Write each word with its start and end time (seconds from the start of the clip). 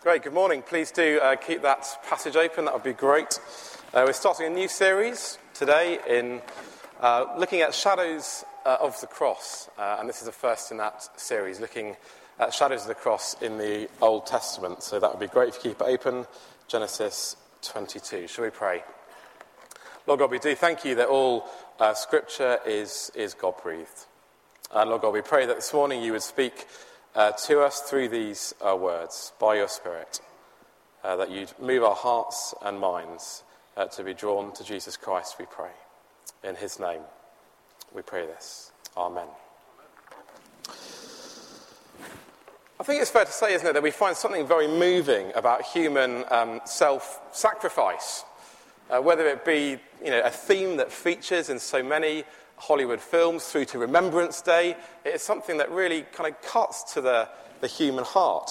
Great, 0.00 0.22
good 0.22 0.32
morning. 0.32 0.62
Please 0.62 0.92
do 0.92 1.18
uh, 1.20 1.34
keep 1.34 1.60
that 1.62 1.84
passage 2.08 2.36
open, 2.36 2.66
that 2.66 2.72
would 2.72 2.84
be 2.84 2.92
great. 2.92 3.40
Uh, 3.92 4.04
we're 4.06 4.12
starting 4.12 4.46
a 4.46 4.50
new 4.50 4.68
series 4.68 5.38
today 5.54 5.98
in 6.08 6.40
uh, 7.00 7.26
looking 7.36 7.62
at 7.62 7.74
shadows 7.74 8.44
uh, 8.64 8.76
of 8.80 8.98
the 9.00 9.08
cross, 9.08 9.68
uh, 9.76 9.96
and 9.98 10.08
this 10.08 10.20
is 10.20 10.26
the 10.26 10.32
first 10.32 10.70
in 10.70 10.76
that 10.76 11.08
series, 11.18 11.58
looking 11.58 11.96
at 12.38 12.54
shadows 12.54 12.82
of 12.82 12.86
the 12.86 12.94
cross 12.94 13.42
in 13.42 13.58
the 13.58 13.88
Old 14.00 14.24
Testament. 14.24 14.84
So 14.84 15.00
that 15.00 15.10
would 15.10 15.18
be 15.18 15.26
great 15.26 15.48
if 15.48 15.56
you 15.56 15.72
keep 15.72 15.80
it 15.80 15.88
open. 15.88 16.26
Genesis 16.68 17.34
22. 17.62 18.28
Shall 18.28 18.44
we 18.44 18.50
pray? 18.50 18.84
Lord 20.06 20.20
God, 20.20 20.30
we 20.30 20.38
do 20.38 20.54
thank 20.54 20.84
you 20.84 20.94
that 20.94 21.08
all 21.08 21.48
uh, 21.80 21.92
scripture 21.92 22.60
is, 22.64 23.10
is 23.16 23.34
God 23.34 23.54
breathed. 23.60 24.06
And 24.72 24.90
Lord 24.90 25.02
God, 25.02 25.12
we 25.12 25.22
pray 25.22 25.44
that 25.46 25.56
this 25.56 25.74
morning 25.74 26.04
you 26.04 26.12
would 26.12 26.22
speak 26.22 26.68
uh, 27.14 27.32
to 27.32 27.60
us 27.60 27.80
through 27.80 28.08
these 28.08 28.54
uh, 28.60 28.76
words 28.76 29.32
by 29.40 29.56
your 29.56 29.68
Spirit, 29.68 30.20
uh, 31.04 31.16
that 31.16 31.30
you'd 31.30 31.52
move 31.60 31.82
our 31.82 31.94
hearts 31.94 32.54
and 32.62 32.78
minds 32.78 33.42
uh, 33.76 33.86
to 33.86 34.04
be 34.04 34.14
drawn 34.14 34.52
to 34.52 34.64
Jesus 34.64 34.96
Christ, 34.96 35.36
we 35.38 35.46
pray. 35.46 35.70
In 36.44 36.56
his 36.56 36.78
name, 36.78 37.00
we 37.94 38.02
pray 38.02 38.26
this. 38.26 38.72
Amen. 38.96 39.26
I 42.80 42.84
think 42.84 43.02
it's 43.02 43.10
fair 43.10 43.24
to 43.24 43.32
say, 43.32 43.54
isn't 43.54 43.66
it, 43.66 43.72
that 43.72 43.82
we 43.82 43.90
find 43.90 44.16
something 44.16 44.46
very 44.46 44.68
moving 44.68 45.32
about 45.34 45.62
human 45.62 46.24
um, 46.30 46.60
self 46.64 47.20
sacrifice. 47.32 48.24
Uh, 48.90 49.00
whether 49.00 49.26
it 49.26 49.44
be 49.44 49.78
you 50.02 50.10
know, 50.10 50.20
a 50.20 50.30
theme 50.30 50.78
that 50.78 50.90
features 50.90 51.50
in 51.50 51.58
so 51.58 51.82
many 51.82 52.24
Hollywood 52.58 53.00
films 53.00 53.44
through 53.44 53.66
to 53.66 53.78
Remembrance 53.78 54.42
Day. 54.42 54.76
It 55.04 55.14
is 55.14 55.22
something 55.22 55.58
that 55.58 55.70
really 55.70 56.02
kind 56.12 56.32
of 56.32 56.40
cuts 56.42 56.94
to 56.94 57.00
the, 57.00 57.28
the 57.60 57.66
human 57.66 58.04
heart. 58.04 58.50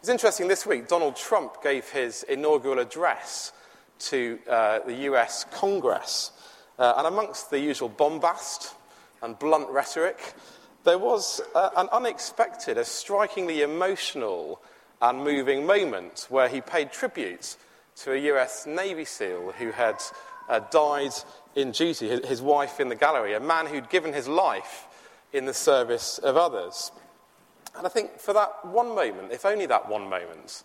It's 0.00 0.08
interesting 0.08 0.46
this 0.46 0.64
week, 0.64 0.88
Donald 0.88 1.16
Trump 1.16 1.62
gave 1.62 1.88
his 1.88 2.22
inaugural 2.24 2.78
address 2.78 3.52
to 4.00 4.38
uh, 4.48 4.80
the 4.80 4.94
US 5.10 5.44
Congress. 5.50 6.30
Uh, 6.78 6.94
and 6.98 7.06
amongst 7.06 7.50
the 7.50 7.58
usual 7.58 7.88
bombast 7.88 8.74
and 9.22 9.38
blunt 9.38 9.68
rhetoric, 9.70 10.34
there 10.84 10.98
was 10.98 11.40
uh, 11.54 11.70
an 11.76 11.88
unexpected, 11.90 12.78
a 12.78 12.84
strikingly 12.84 13.62
emotional 13.62 14.60
and 15.02 15.24
moving 15.24 15.66
moment 15.66 16.26
where 16.28 16.48
he 16.48 16.60
paid 16.60 16.92
tribute 16.92 17.56
to 18.02 18.12
a 18.12 18.34
US 18.34 18.66
Navy 18.66 19.04
SEAL 19.04 19.52
who 19.58 19.72
had 19.72 20.00
uh, 20.48 20.60
died 20.70 21.12
in 21.54 21.72
duty, 21.72 22.08
his, 22.08 22.26
his 22.26 22.42
wife 22.42 22.80
in 22.80 22.88
the 22.88 22.94
gallery, 22.94 23.34
a 23.34 23.40
man 23.40 23.66
who'd 23.66 23.90
given 23.90 24.12
his 24.12 24.28
life 24.28 24.86
in 25.32 25.44
the 25.46 25.54
service 25.54 26.18
of 26.18 26.36
others. 26.36 26.92
And 27.76 27.86
I 27.86 27.90
think 27.90 28.18
for 28.18 28.32
that 28.32 28.64
one 28.64 28.94
moment, 28.94 29.32
if 29.32 29.44
only 29.44 29.66
that 29.66 29.88
one 29.88 30.08
moment, 30.08 30.62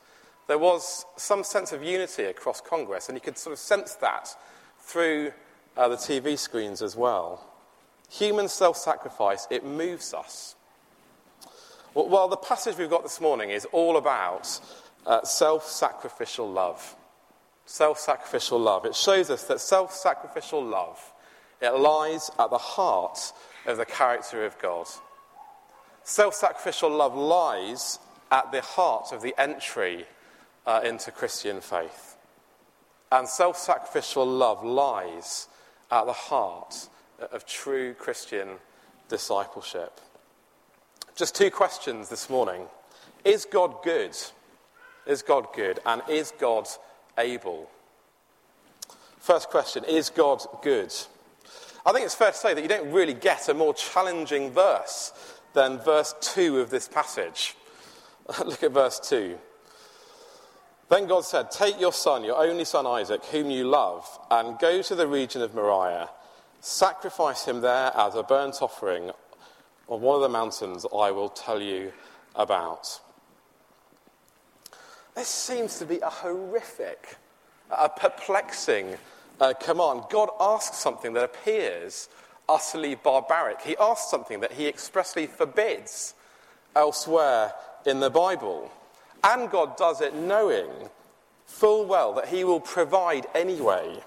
there 0.47 0.59
was 0.59 1.05
some 1.15 1.43
sense 1.43 1.71
of 1.71 1.83
unity 1.83 2.25
across 2.25 2.61
Congress, 2.61 3.09
and 3.09 3.17
you 3.17 3.21
could 3.21 3.37
sort 3.37 3.53
of 3.53 3.59
sense 3.59 3.95
that 3.95 4.29
through 4.79 5.31
uh, 5.75 5.87
the 5.87 5.95
TV 5.95 6.37
screens 6.37 6.81
as 6.81 6.95
well. 6.95 7.49
Human 8.11 8.47
self 8.47 8.77
sacrifice, 8.77 9.47
it 9.49 9.65
moves 9.65 10.13
us. 10.13 10.55
Well, 11.95 12.27
the 12.27 12.37
passage 12.37 12.77
we've 12.77 12.89
got 12.89 13.03
this 13.03 13.21
morning 13.21 13.49
is 13.49 13.65
all 13.71 13.97
about 13.97 14.59
uh, 15.05 15.23
self 15.23 15.67
sacrificial 15.67 16.49
love 16.49 16.95
self 17.65 17.99
sacrificial 17.99 18.59
love. 18.59 18.85
It 18.85 18.95
shows 18.95 19.29
us 19.29 19.43
that 19.45 19.59
self 19.59 19.93
sacrificial 19.93 20.63
love 20.63 20.99
it 21.63 21.77
lies 21.77 22.29
at 22.37 22.49
the 22.49 22.57
heart 22.57 23.31
of 23.65 23.77
the 23.77 23.85
character 23.85 24.45
of 24.45 24.59
God. 24.59 24.85
Self 26.03 26.35
sacrificial 26.35 26.89
love 26.89 27.15
lies 27.15 27.99
at 28.29 28.51
the 28.51 28.59
heart 28.59 29.13
of 29.13 29.21
the 29.21 29.33
entry 29.37 30.05
uh, 30.65 30.81
into 30.83 31.09
Christian 31.09 31.61
faith. 31.61 32.17
And 33.13 33.29
self 33.29 33.57
sacrificial 33.57 34.25
love 34.25 34.65
lies 34.65 35.47
at 35.89 36.05
the 36.05 36.11
heart 36.13 36.89
of 37.31 37.45
true 37.45 37.93
Christian 37.93 38.49
discipleship. 39.07 40.01
Just 41.15 41.33
two 41.33 41.49
questions 41.49 42.09
this 42.09 42.29
morning. 42.29 42.63
Is 43.23 43.45
God 43.45 43.83
good? 43.83 44.17
Is 45.05 45.21
God 45.21 45.47
good? 45.55 45.79
And 45.85 46.01
is 46.09 46.33
God 46.37 46.67
able? 47.17 47.69
First 49.19 49.49
question 49.49 49.83
Is 49.85 50.09
God 50.09 50.41
good? 50.61 50.93
I 51.85 51.91
think 51.91 52.05
it's 52.05 52.15
fair 52.15 52.31
to 52.31 52.37
say 52.37 52.53
that 52.53 52.61
you 52.61 52.69
don't 52.69 52.91
really 52.91 53.13
get 53.13 53.49
a 53.49 53.53
more 53.53 53.73
challenging 53.73 54.51
verse 54.51 55.11
than 55.53 55.79
verse 55.79 56.15
2 56.21 56.59
of 56.59 56.69
this 56.69 56.87
passage. 56.87 57.55
Look 58.45 58.63
at 58.63 58.71
verse 58.71 58.99
2. 59.01 59.37
Then 60.89 61.07
God 61.07 61.25
said, 61.25 61.51
Take 61.51 61.79
your 61.79 61.91
son, 61.91 62.23
your 62.23 62.37
only 62.37 62.65
son 62.65 62.85
Isaac, 62.85 63.25
whom 63.25 63.49
you 63.49 63.65
love, 63.65 64.07
and 64.29 64.59
go 64.59 64.81
to 64.81 64.95
the 64.95 65.07
region 65.07 65.41
of 65.41 65.53
Moriah. 65.53 66.09
Sacrifice 66.61 67.45
him 67.45 67.61
there 67.61 67.91
as 67.95 68.15
a 68.15 68.23
burnt 68.23 68.61
offering 68.61 69.11
on 69.87 70.01
one 70.01 70.15
of 70.15 70.21
the 70.21 70.29
mountains 70.29 70.85
I 70.85 71.11
will 71.11 71.29
tell 71.29 71.61
you 71.61 71.91
about. 72.35 73.01
This 75.15 75.27
seems 75.27 75.77
to 75.79 75.85
be 75.85 75.99
a 75.99 76.09
horrific, 76.09 77.17
a 77.69 77.89
perplexing 77.89 78.95
uh, 79.39 79.53
command. 79.53 80.03
God 80.09 80.29
asks 80.39 80.77
something 80.77 81.13
that 81.13 81.23
appears 81.23 82.09
utterly 82.49 82.95
barbaric. 82.95 83.61
He 83.61 83.77
asks 83.77 84.09
something 84.09 84.39
that 84.39 84.53
he 84.53 84.67
expressly 84.67 85.27
forbids 85.27 86.15
elsewhere 86.75 87.53
in 87.85 87.99
the 87.99 88.09
Bible. 88.09 88.71
And 89.23 89.49
God 89.49 89.77
does 89.77 90.01
it 90.01 90.15
knowing 90.15 90.69
full 91.45 91.85
well 91.85 92.13
that 92.13 92.27
he 92.27 92.43
will 92.43 92.59
provide 92.59 93.27
anyway. 93.35 93.99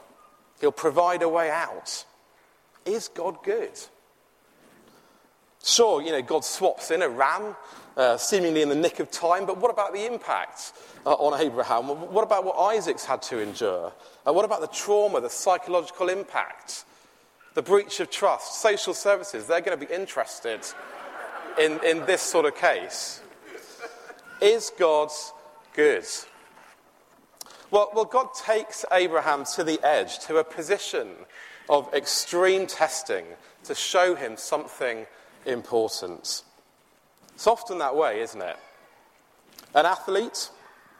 He'll 0.60 0.72
provide 0.72 1.22
a 1.22 1.28
way 1.28 1.50
out. 1.50 2.04
Is 2.84 3.08
God 3.08 3.42
good? 3.42 3.78
Sure, 5.62 6.00
you 6.00 6.12
know, 6.12 6.22
God 6.22 6.44
swaps 6.44 6.90
in 6.90 7.02
a 7.02 7.08
ram, 7.08 7.56
uh, 7.96 8.16
seemingly 8.16 8.62
in 8.62 8.68
the 8.68 8.74
nick 8.74 9.00
of 9.00 9.10
time, 9.10 9.46
but 9.46 9.58
what 9.58 9.70
about 9.70 9.92
the 9.92 10.06
impact 10.06 10.72
uh, 11.04 11.12
on 11.14 11.40
Abraham? 11.40 11.86
What 11.88 12.24
about 12.24 12.44
what 12.44 12.58
Isaac's 12.76 13.04
had 13.04 13.22
to 13.22 13.40
endure? 13.40 13.92
Uh, 14.26 14.32
what 14.32 14.44
about 14.44 14.60
the 14.60 14.66
trauma, 14.66 15.20
the 15.20 15.30
psychological 15.30 16.08
impact, 16.08 16.84
the 17.54 17.62
breach 17.62 18.00
of 18.00 18.10
trust? 18.10 18.60
Social 18.60 18.94
services, 18.94 19.46
they're 19.46 19.60
going 19.60 19.78
to 19.78 19.86
be 19.86 19.92
interested 19.92 20.60
in, 21.58 21.82
in 21.84 22.04
this 22.06 22.22
sort 22.22 22.44
of 22.44 22.54
case. 22.54 23.22
Is 24.40 24.70
God 24.78 25.10
good? 25.72 26.04
Well, 27.70 27.90
well, 27.94 28.04
God 28.04 28.28
takes 28.34 28.84
Abraham 28.92 29.44
to 29.54 29.64
the 29.64 29.80
edge, 29.84 30.18
to 30.20 30.36
a 30.36 30.44
position 30.44 31.08
of 31.68 31.92
extreme 31.92 32.66
testing 32.66 33.24
to 33.64 33.74
show 33.74 34.14
him 34.14 34.36
something 34.36 35.06
important. 35.44 36.42
It's 37.36 37.46
often 37.46 37.76
that 37.80 37.94
way, 37.94 38.22
isn't 38.22 38.40
it? 38.40 38.56
An 39.74 39.84
athlete, 39.84 40.48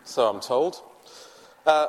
so 0.04 0.28
I'm 0.28 0.40
told, 0.40 0.82
uh, 1.64 1.86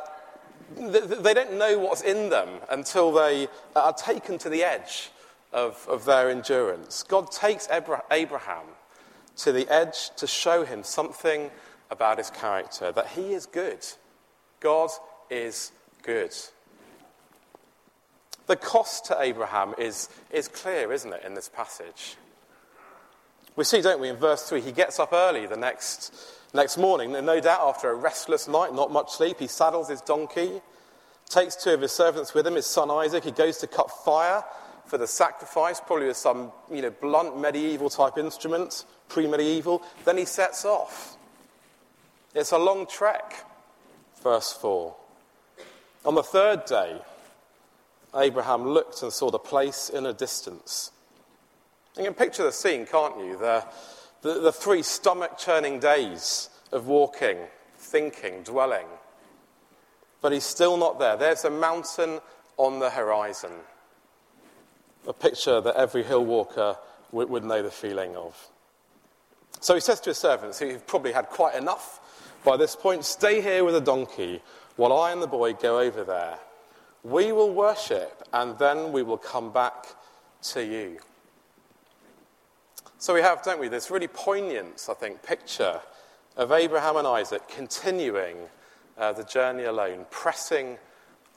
they 0.73 1.33
don't 1.33 1.57
know 1.57 1.77
what's 1.77 2.01
in 2.01 2.29
them 2.29 2.47
until 2.69 3.11
they 3.11 3.49
are 3.75 3.91
taken 3.91 4.37
to 4.37 4.47
the 4.47 4.63
edge 4.63 5.11
of, 5.51 5.85
of 5.89 6.05
their 6.05 6.29
endurance. 6.29 7.03
God 7.03 7.29
takes 7.29 7.67
Abraham 7.69 8.63
to 9.35 9.51
the 9.51 9.67
edge 9.67 10.11
to 10.15 10.25
show 10.25 10.63
him 10.63 10.81
something 10.81 11.51
about 11.91 12.17
his 12.17 12.29
character 12.29 12.93
that 12.93 13.07
he 13.07 13.33
is 13.33 13.47
good. 13.47 13.85
God 14.61 14.91
is 15.29 15.73
good. 16.03 16.33
The 18.45 18.55
cost 18.55 19.07
to 19.07 19.17
Abraham 19.19 19.75
is, 19.77 20.07
is 20.31 20.47
clear, 20.47 20.93
isn't 20.93 21.11
it, 21.11 21.25
in 21.25 21.33
this 21.33 21.49
passage? 21.49 22.15
We 23.57 23.63
see, 23.63 23.81
don't 23.81 23.99
we, 23.99 24.07
in 24.07 24.17
verse 24.17 24.43
3, 24.47 24.61
he 24.61 24.71
gets 24.71 24.99
up 24.99 25.11
early 25.11 25.47
the 25.47 25.57
next, 25.57 26.13
next 26.53 26.77
morning, 26.77 27.15
and 27.15 27.25
no 27.25 27.41
doubt 27.41 27.59
after 27.61 27.89
a 27.89 27.95
restless 27.95 28.47
night, 28.47 28.71
not 28.71 28.91
much 28.91 29.11
sleep, 29.11 29.39
he 29.39 29.47
saddles 29.47 29.89
his 29.89 29.99
donkey, 29.99 30.61
takes 31.27 31.55
two 31.55 31.71
of 31.71 31.81
his 31.81 31.91
servants 31.91 32.35
with 32.35 32.45
him, 32.45 32.53
his 32.53 32.67
son 32.67 32.91
Isaac. 32.91 33.23
He 33.23 33.31
goes 33.31 33.57
to 33.57 33.67
cut 33.67 33.89
fire 33.89 34.43
for 34.85 34.99
the 34.99 35.07
sacrifice, 35.07 35.81
probably 35.81 36.05
with 36.05 36.17
some 36.17 36.51
you 36.71 36.83
know, 36.83 36.91
blunt 36.91 37.39
medieval 37.39 37.89
type 37.89 38.19
instrument, 38.19 38.85
pre 39.09 39.25
medieval. 39.25 39.81
Then 40.05 40.17
he 40.17 40.25
sets 40.25 40.63
off. 40.63 41.17
It's 42.35 42.51
a 42.51 42.59
long 42.59 42.85
trek. 42.85 43.43
Verse 44.21 44.53
4. 44.53 44.95
On 46.05 46.13
the 46.13 46.23
third 46.23 46.65
day, 46.65 47.01
Abraham 48.15 48.67
looked 48.67 49.01
and 49.01 49.11
saw 49.11 49.31
the 49.31 49.39
place 49.39 49.89
in 49.89 50.05
a 50.05 50.13
distance. 50.13 50.91
You 51.97 52.03
can 52.03 52.13
picture 52.13 52.43
the 52.43 52.51
scene, 52.51 52.85
can't 52.85 53.17
you? 53.17 53.37
The, 53.37 53.65
the, 54.21 54.39
the 54.39 54.51
three 54.51 54.83
stomach 54.83 55.37
churning 55.37 55.79
days 55.79 56.49
of 56.71 56.87
walking, 56.87 57.37
thinking, 57.77 58.43
dwelling. 58.43 58.85
But 60.21 60.31
he's 60.31 60.43
still 60.43 60.77
not 60.77 60.99
there. 60.99 61.17
There's 61.17 61.45
a 61.45 61.49
mountain 61.49 62.19
on 62.57 62.79
the 62.79 62.89
horizon. 62.89 63.51
A 65.07 65.13
picture 65.13 65.61
that 65.61 65.75
every 65.75 66.03
hill 66.03 66.25
walker 66.25 66.77
would, 67.11 67.29
would 67.29 67.45
know 67.45 67.61
the 67.63 67.71
feeling 67.71 68.15
of. 68.15 68.35
So 69.59 69.73
he 69.73 69.81
says 69.81 69.99
to 70.01 70.11
his 70.11 70.17
servants, 70.17 70.59
who've 70.59 70.85
probably 70.85 71.13
had 71.13 71.27
quite 71.27 71.55
enough 71.55 72.01
By 72.47 72.55
this 72.55 72.77
point, 72.77 73.03
stay 73.03 73.41
here 73.41 73.65
with 73.65 73.73
the 73.73 73.81
donkey 73.81 74.41
while 74.77 74.93
I 74.93 75.11
and 75.11 75.21
the 75.21 75.27
boy 75.27 75.51
go 75.51 75.79
over 75.79 76.05
there. 76.05 76.37
We 77.03 77.33
will 77.33 77.53
worship, 77.53 78.25
and 78.31 78.57
then 78.57 78.93
we 78.93 79.03
will 79.03 79.17
come 79.17 79.51
back 79.51 79.85
to 80.53 80.63
you. 80.63 80.99
So 82.99 83.13
we 83.13 83.21
have, 83.21 83.43
don't 83.43 83.59
we, 83.59 83.67
this 83.67 83.91
really 83.91 84.07
poignant, 84.07 84.87
I 84.89 84.93
think, 84.95 85.21
picture 85.21 85.81
of 86.35 86.51
Abraham 86.51 86.97
and 86.97 87.05
Isaac 87.05 87.47
continuing 87.47 88.37
uh, 88.97 89.13
the 89.13 89.23
journey 89.23 89.65
alone, 89.65 90.07
pressing 90.09 90.79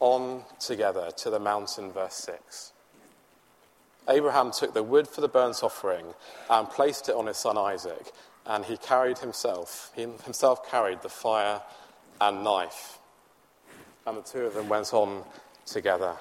on 0.00 0.44
together 0.58 1.10
to 1.18 1.28
the 1.28 1.38
mountain, 1.38 1.92
verse 1.92 2.14
6. 2.14 2.72
Abraham 4.08 4.50
took 4.50 4.72
the 4.72 4.82
wood 4.82 5.06
for 5.06 5.20
the 5.20 5.28
burnt 5.28 5.62
offering 5.62 6.06
and 6.48 6.70
placed 6.70 7.10
it 7.10 7.14
on 7.14 7.26
his 7.26 7.36
son 7.36 7.58
Isaac, 7.58 8.10
and 8.46 8.64
he 8.64 8.78
carried 8.78 9.18
himself, 9.18 9.92
he 9.94 10.06
himself 10.24 10.68
carried 10.70 11.02
the 11.02 11.10
fire 11.10 11.60
and 12.22 12.42
knife. 12.42 12.98
And 14.06 14.16
the 14.16 14.22
two 14.22 14.46
of 14.46 14.54
them 14.54 14.70
went 14.70 14.94
on 14.94 15.24
together. 15.66 16.16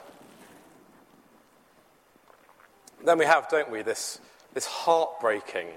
Then 3.05 3.17
we 3.17 3.25
have, 3.25 3.47
don't 3.47 3.71
we, 3.71 3.81
this, 3.81 4.19
this 4.59 4.65
heartbreaking, 4.65 5.67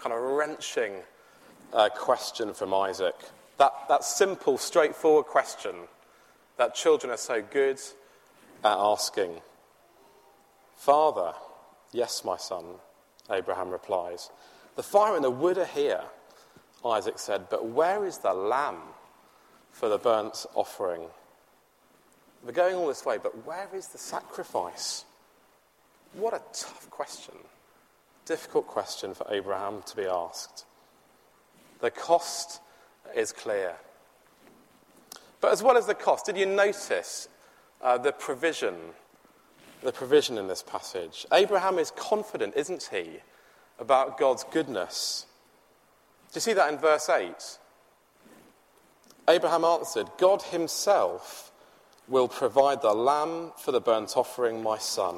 kind 0.00 0.12
of 0.12 0.20
wrenching 0.20 0.94
uh, 1.72 1.88
question 1.90 2.52
from 2.52 2.74
Isaac. 2.74 3.14
That, 3.58 3.72
that 3.88 4.02
simple, 4.02 4.58
straightforward 4.58 5.26
question 5.26 5.76
that 6.56 6.74
children 6.74 7.12
are 7.12 7.16
so 7.16 7.40
good 7.40 7.78
at 8.64 8.76
asking. 8.76 9.40
Father, 10.74 11.34
yes, 11.92 12.24
my 12.24 12.36
son, 12.36 12.64
Abraham 13.30 13.70
replies. 13.70 14.28
The 14.74 14.82
fire 14.82 15.14
and 15.14 15.22
the 15.22 15.30
wood 15.30 15.56
are 15.56 15.64
here, 15.64 16.02
Isaac 16.84 17.20
said, 17.20 17.48
but 17.48 17.66
where 17.66 18.04
is 18.04 18.18
the 18.18 18.34
lamb 18.34 18.80
for 19.70 19.88
the 19.88 19.98
burnt 19.98 20.46
offering? 20.56 21.02
We're 22.44 22.50
going 22.50 22.74
all 22.74 22.88
this 22.88 23.04
way, 23.04 23.18
but 23.22 23.46
where 23.46 23.68
is 23.72 23.86
the 23.86 23.98
sacrifice? 23.98 25.04
What 26.14 26.34
a 26.34 26.42
tough 26.52 26.90
question. 26.90 27.36
Difficult 28.24 28.66
question 28.66 29.14
for 29.14 29.26
Abraham 29.30 29.82
to 29.86 29.96
be 29.96 30.04
asked. 30.04 30.64
The 31.80 31.90
cost 31.90 32.60
is 33.16 33.32
clear. 33.32 33.74
But 35.40 35.52
as 35.52 35.62
well 35.62 35.76
as 35.76 35.86
the 35.86 35.94
cost, 35.94 36.26
did 36.26 36.36
you 36.36 36.46
notice 36.46 37.28
uh, 37.82 37.98
the 37.98 38.12
provision? 38.12 38.74
The 39.82 39.90
provision 39.90 40.38
in 40.38 40.46
this 40.46 40.62
passage. 40.62 41.26
Abraham 41.32 41.80
is 41.80 41.90
confident, 41.90 42.54
isn't 42.56 42.90
he, 42.92 43.18
about 43.80 44.18
God's 44.18 44.44
goodness? 44.44 45.26
Do 46.32 46.36
you 46.36 46.40
see 46.40 46.52
that 46.52 46.72
in 46.72 46.78
verse 46.78 47.08
8? 47.08 47.34
Abraham 49.28 49.64
answered, 49.64 50.06
God 50.18 50.42
himself 50.42 51.50
will 52.06 52.28
provide 52.28 52.82
the 52.82 52.94
lamb 52.94 53.50
for 53.58 53.72
the 53.72 53.80
burnt 53.80 54.16
offering, 54.16 54.62
my 54.62 54.78
son. 54.78 55.16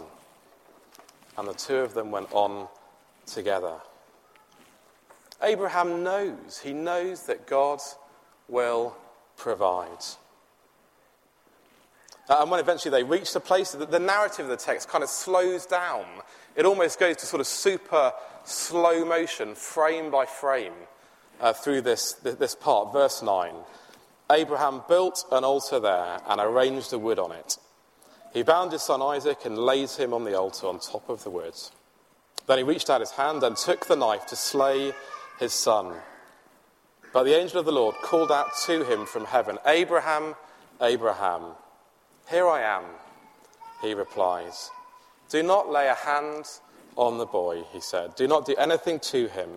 And 1.37 1.47
the 1.47 1.55
two 1.55 1.77
of 1.77 1.93
them 1.93 2.11
went 2.11 2.33
on 2.33 2.69
together. 3.27 3.75
Abraham 5.43 6.03
knows, 6.03 6.61
he 6.63 6.73
knows 6.73 7.25
that 7.27 7.47
God 7.47 7.81
will 8.49 8.97
provide. 9.37 10.05
Uh, 12.29 12.39
and 12.41 12.51
when 12.51 12.61
eventually 12.61 12.91
they 12.91 13.03
reach 13.03 13.33
the 13.33 13.41
place, 13.41 13.73
the, 13.73 13.85
the 13.85 13.99
narrative 13.99 14.47
of 14.47 14.51
the 14.51 14.57
text 14.57 14.89
kind 14.89 15.05
of 15.05 15.11
slows 15.11 15.67
down. 15.67 16.05
It 16.57 16.65
almost 16.65 16.99
goes 16.99 17.17
to 17.19 17.27
sort 17.27 17.41
of 17.41 17.47
super 17.47 18.13
slow 18.45 19.05
motion, 19.05 19.55
frame 19.55 20.11
by 20.11 20.25
frame, 20.25 20.73
uh, 21.41 21.53
through 21.53 21.83
this, 21.83 22.15
this 22.15 22.55
part. 22.55 22.93
Verse 22.93 23.23
9 23.23 23.55
Abraham 24.31 24.83
built 24.89 25.27
an 25.33 25.45
altar 25.45 25.79
there 25.79 26.19
and 26.27 26.41
arranged 26.41 26.91
the 26.91 26.99
wood 26.99 27.19
on 27.19 27.33
it. 27.33 27.59
He 28.33 28.43
bound 28.43 28.73
his 28.73 28.83
son 28.83 29.03
Isaac 29.03 29.45
and 29.45 29.59
laid 29.59 29.91
him 29.91 30.15
on 30.15 30.25
the 30.25 30.39
altar 30.39 30.67
on 30.67 30.79
top 30.79 31.09
of 31.11 31.23
the 31.25 31.31
wood. 31.31 31.55
Then 32.47 32.59
he 32.59 32.65
reached 32.65 32.91
out 32.91 33.01
his 33.01 33.13
hand 33.13 33.43
and 33.43 33.57
took 33.57 33.87
the 33.87 33.97
knife 33.97 34.27
to 34.27 34.37
slay 34.37 34.93
his 35.39 35.53
son. 35.53 35.95
But 37.13 37.25
the 37.25 37.39
angel 37.39 37.61
of 37.61 37.67
the 37.67 37.73
Lord 37.73 37.95
called 38.03 38.33
out 38.33 38.51
to 38.67 38.85
him 38.85 39.07
from 39.07 39.25
heaven, 39.25 39.59
Abraham, 39.67 40.35
Abraham. 40.81 41.43
Here 42.29 42.49
I 42.49 42.63
am, 42.63 42.85
he 43.81 43.95
replies. 43.95 44.71
Do 45.29 45.43
not 45.43 45.71
lay 45.71 45.89
a 45.89 45.95
hand 45.95 46.47
on 46.97 47.19
the 47.19 47.27
boy, 47.27 47.63
he 47.73 47.81
said. 47.81 48.15
Do 48.17 48.27
not 48.27 48.47
do 48.47 48.55
anything 48.57 49.01
to 49.01 49.29
him. 49.29 49.51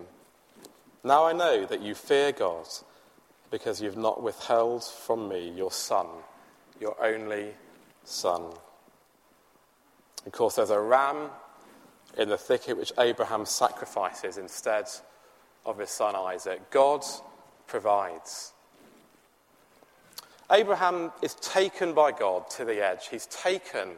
Now 1.04 1.26
I 1.26 1.32
know 1.32 1.66
that 1.66 1.82
you 1.82 1.94
fear 1.94 2.32
God 2.32 2.66
because 3.50 3.80
you've 3.80 3.96
not 3.96 4.22
withheld 4.22 4.84
from 4.84 5.28
me 5.28 5.50
your 5.50 5.72
son, 5.72 6.06
your 6.80 6.96
only 7.02 7.54
son. 8.04 8.42
Of 10.26 10.32
course, 10.32 10.56
there's 10.56 10.70
a 10.70 10.80
ram 10.80 11.30
in 12.16 12.28
the 12.28 12.38
thicket 12.38 12.76
which 12.76 12.92
Abraham 12.98 13.44
sacrifices 13.46 14.38
instead 14.38 14.86
of 15.64 15.78
his 15.78 15.90
son 15.90 16.16
Isaac. 16.16 16.70
God 16.70 17.04
provides. 17.66 18.52
Abraham 20.50 21.12
is 21.20 21.34
taken 21.34 21.92
by 21.92 22.12
God 22.12 22.48
to 22.50 22.64
the 22.64 22.84
edge. 22.84 23.08
He's 23.08 23.26
taken 23.26 23.90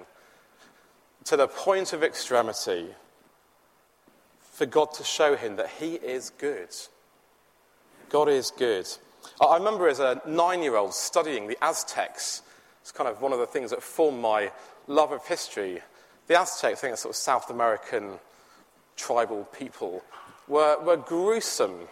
to 1.24 1.36
the 1.36 1.46
point 1.46 1.92
of 1.92 2.02
extremity 2.02 2.88
for 4.40 4.66
God 4.66 4.92
to 4.94 5.04
show 5.04 5.36
him 5.36 5.56
that 5.56 5.70
he 5.78 5.94
is 5.94 6.30
good. 6.30 6.68
God 8.08 8.28
is 8.28 8.50
good. 8.50 8.88
I 9.40 9.56
remember 9.56 9.88
as 9.88 10.00
a 10.00 10.20
nine 10.26 10.62
year 10.62 10.76
old 10.76 10.92
studying 10.92 11.46
the 11.46 11.56
Aztecs. 11.62 12.42
It's 12.82 12.92
kind 12.92 13.08
of 13.08 13.22
one 13.22 13.32
of 13.32 13.38
the 13.38 13.46
things 13.46 13.70
that 13.70 13.82
formed 13.82 14.20
my 14.20 14.50
love 14.86 15.12
of 15.12 15.24
history. 15.26 15.80
The 16.30 16.38
Aztec, 16.38 16.74
I 16.74 16.76
think, 16.76 16.96
sort 16.96 17.12
of 17.12 17.16
South 17.16 17.50
American 17.50 18.20
tribal 18.96 19.46
people, 19.46 20.04
were, 20.46 20.78
were 20.78 20.96
gruesome 20.96 21.88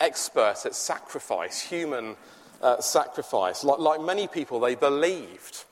experts 0.00 0.64
at 0.64 0.74
sacrifice, 0.74 1.60
human 1.60 2.16
uh, 2.62 2.80
sacrifice. 2.80 3.64
Like, 3.64 3.80
like 3.80 4.00
many 4.00 4.28
people, 4.28 4.60
they 4.60 4.76
believed 4.76 5.64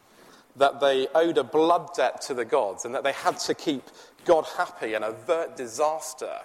that 0.57 0.81
they 0.81 1.09
owed 1.15 1.39
a 1.39 1.45
blood 1.45 1.95
debt 1.97 2.21
to 2.21 2.35
the 2.35 2.45
gods 2.45 2.85
and 2.85 2.95
that 2.95 3.05
they 3.05 3.13
had 3.13 3.39
to 3.39 3.55
keep 3.55 3.85
God 4.27 4.45
happy 4.59 4.93
and 4.93 5.03
avert 5.03 5.57
disaster 5.57 6.41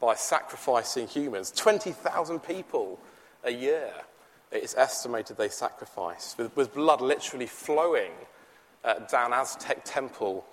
by 0.00 0.14
sacrificing 0.14 1.08
humans. 1.08 1.50
20,000 1.50 2.38
people 2.38 3.00
a 3.42 3.50
year, 3.50 3.90
it's 4.52 4.76
estimated 4.76 5.36
they 5.36 5.48
sacrificed, 5.48 6.38
with, 6.38 6.56
with 6.56 6.72
blood 6.72 7.00
literally 7.00 7.48
flowing 7.48 8.12
uh, 8.84 9.00
down 9.10 9.32
Aztec 9.32 9.80
temple 9.84 10.46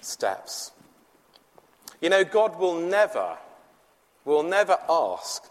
steps. 0.00 0.72
You 2.00 2.08
know, 2.08 2.24
God 2.24 2.58
will 2.58 2.80
never, 2.80 3.36
will 4.24 4.42
never 4.42 4.78
ask 4.88 5.44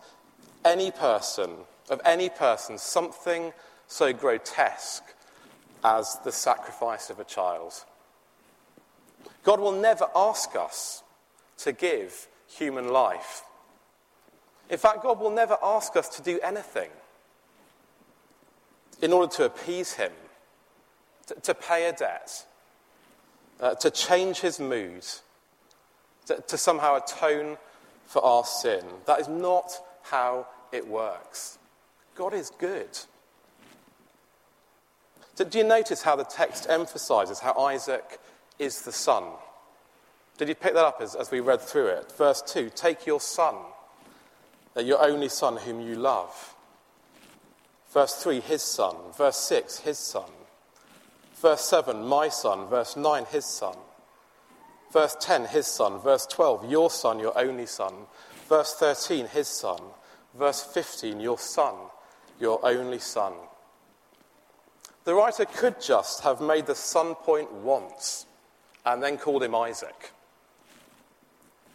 any 0.65 0.91
person, 0.91 1.51
of 1.89 2.01
any 2.05 2.29
person, 2.29 2.77
something 2.77 3.53
so 3.87 4.13
grotesque 4.13 5.03
as 5.83 6.17
the 6.23 6.31
sacrifice 6.31 7.09
of 7.09 7.19
a 7.19 7.23
child. 7.23 7.73
God 9.43 9.59
will 9.59 9.71
never 9.71 10.07
ask 10.15 10.55
us 10.55 11.03
to 11.59 11.71
give 11.71 12.27
human 12.47 12.89
life. 12.89 13.43
In 14.69 14.77
fact, 14.77 15.03
God 15.03 15.19
will 15.19 15.31
never 15.31 15.57
ask 15.63 15.95
us 15.95 16.09
to 16.09 16.21
do 16.21 16.39
anything 16.41 16.89
in 19.01 19.13
order 19.13 19.31
to 19.35 19.45
appease 19.45 19.93
Him, 19.93 20.11
to, 21.27 21.35
to 21.35 21.53
pay 21.53 21.87
a 21.87 21.93
debt, 21.93 22.45
uh, 23.59 23.75
to 23.75 23.91
change 23.91 24.39
His 24.39 24.59
mood, 24.59 25.05
to, 26.27 26.41
to 26.47 26.57
somehow 26.57 26.97
atone 26.97 27.57
for 28.05 28.23
our 28.23 28.43
sin. 28.45 28.83
That 29.05 29.19
is 29.19 29.27
not 29.27 29.71
how 30.03 30.47
it 30.71 30.87
works. 30.87 31.57
God 32.15 32.33
is 32.33 32.49
good. 32.49 32.89
Do 35.35 35.57
you 35.57 35.63
notice 35.63 36.01
how 36.01 36.17
the 36.17 36.25
text 36.25 36.67
emphasizes 36.69 37.39
how 37.39 37.53
Isaac 37.53 38.19
is 38.57 38.81
the 38.81 38.91
son? 38.91 39.23
Did 40.37 40.49
you 40.49 40.55
pick 40.55 40.73
that 40.73 40.83
up 40.83 40.99
as, 41.01 41.15
as 41.15 41.31
we 41.31 41.39
read 41.39 41.61
through 41.61 41.87
it? 41.87 42.11
Verse 42.17 42.41
2 42.41 42.71
Take 42.75 43.05
your 43.05 43.21
son, 43.21 43.55
your 44.77 45.01
only 45.01 45.29
son 45.29 45.57
whom 45.57 45.79
you 45.79 45.95
love. 45.95 46.55
Verse 47.93 48.15
3, 48.15 48.39
his 48.41 48.61
son. 48.61 48.95
Verse 49.17 49.37
6, 49.37 49.79
his 49.79 49.97
son. 49.97 50.29
Verse 51.41 51.61
7, 51.61 52.03
my 52.03 52.29
son. 52.29 52.67
Verse 52.67 52.95
9, 52.97 53.25
his 53.25 53.45
son. 53.45 53.75
Verse 54.91 55.15
10, 55.19 55.45
his 55.45 55.67
son. 55.67 55.99
Verse 55.99 56.25
12, 56.25 56.69
your 56.69 56.89
son, 56.89 57.19
your 57.19 57.37
only 57.37 57.65
son. 57.65 57.93
Verse 58.47 58.73
13, 58.75 59.27
his 59.27 59.47
son. 59.47 59.79
Verse 60.37 60.63
15, 60.63 61.19
your 61.19 61.37
son, 61.37 61.73
your 62.39 62.59
only 62.65 62.99
son. 62.99 63.33
The 65.05 65.13
writer 65.15 65.45
could 65.45 65.81
just 65.81 66.21
have 66.21 66.41
made 66.41 66.65
the 66.65 66.75
son 66.75 67.15
point 67.15 67.51
once 67.51 68.25
and 68.85 69.01
then 69.01 69.17
called 69.17 69.43
him 69.43 69.55
Isaac. 69.55 70.11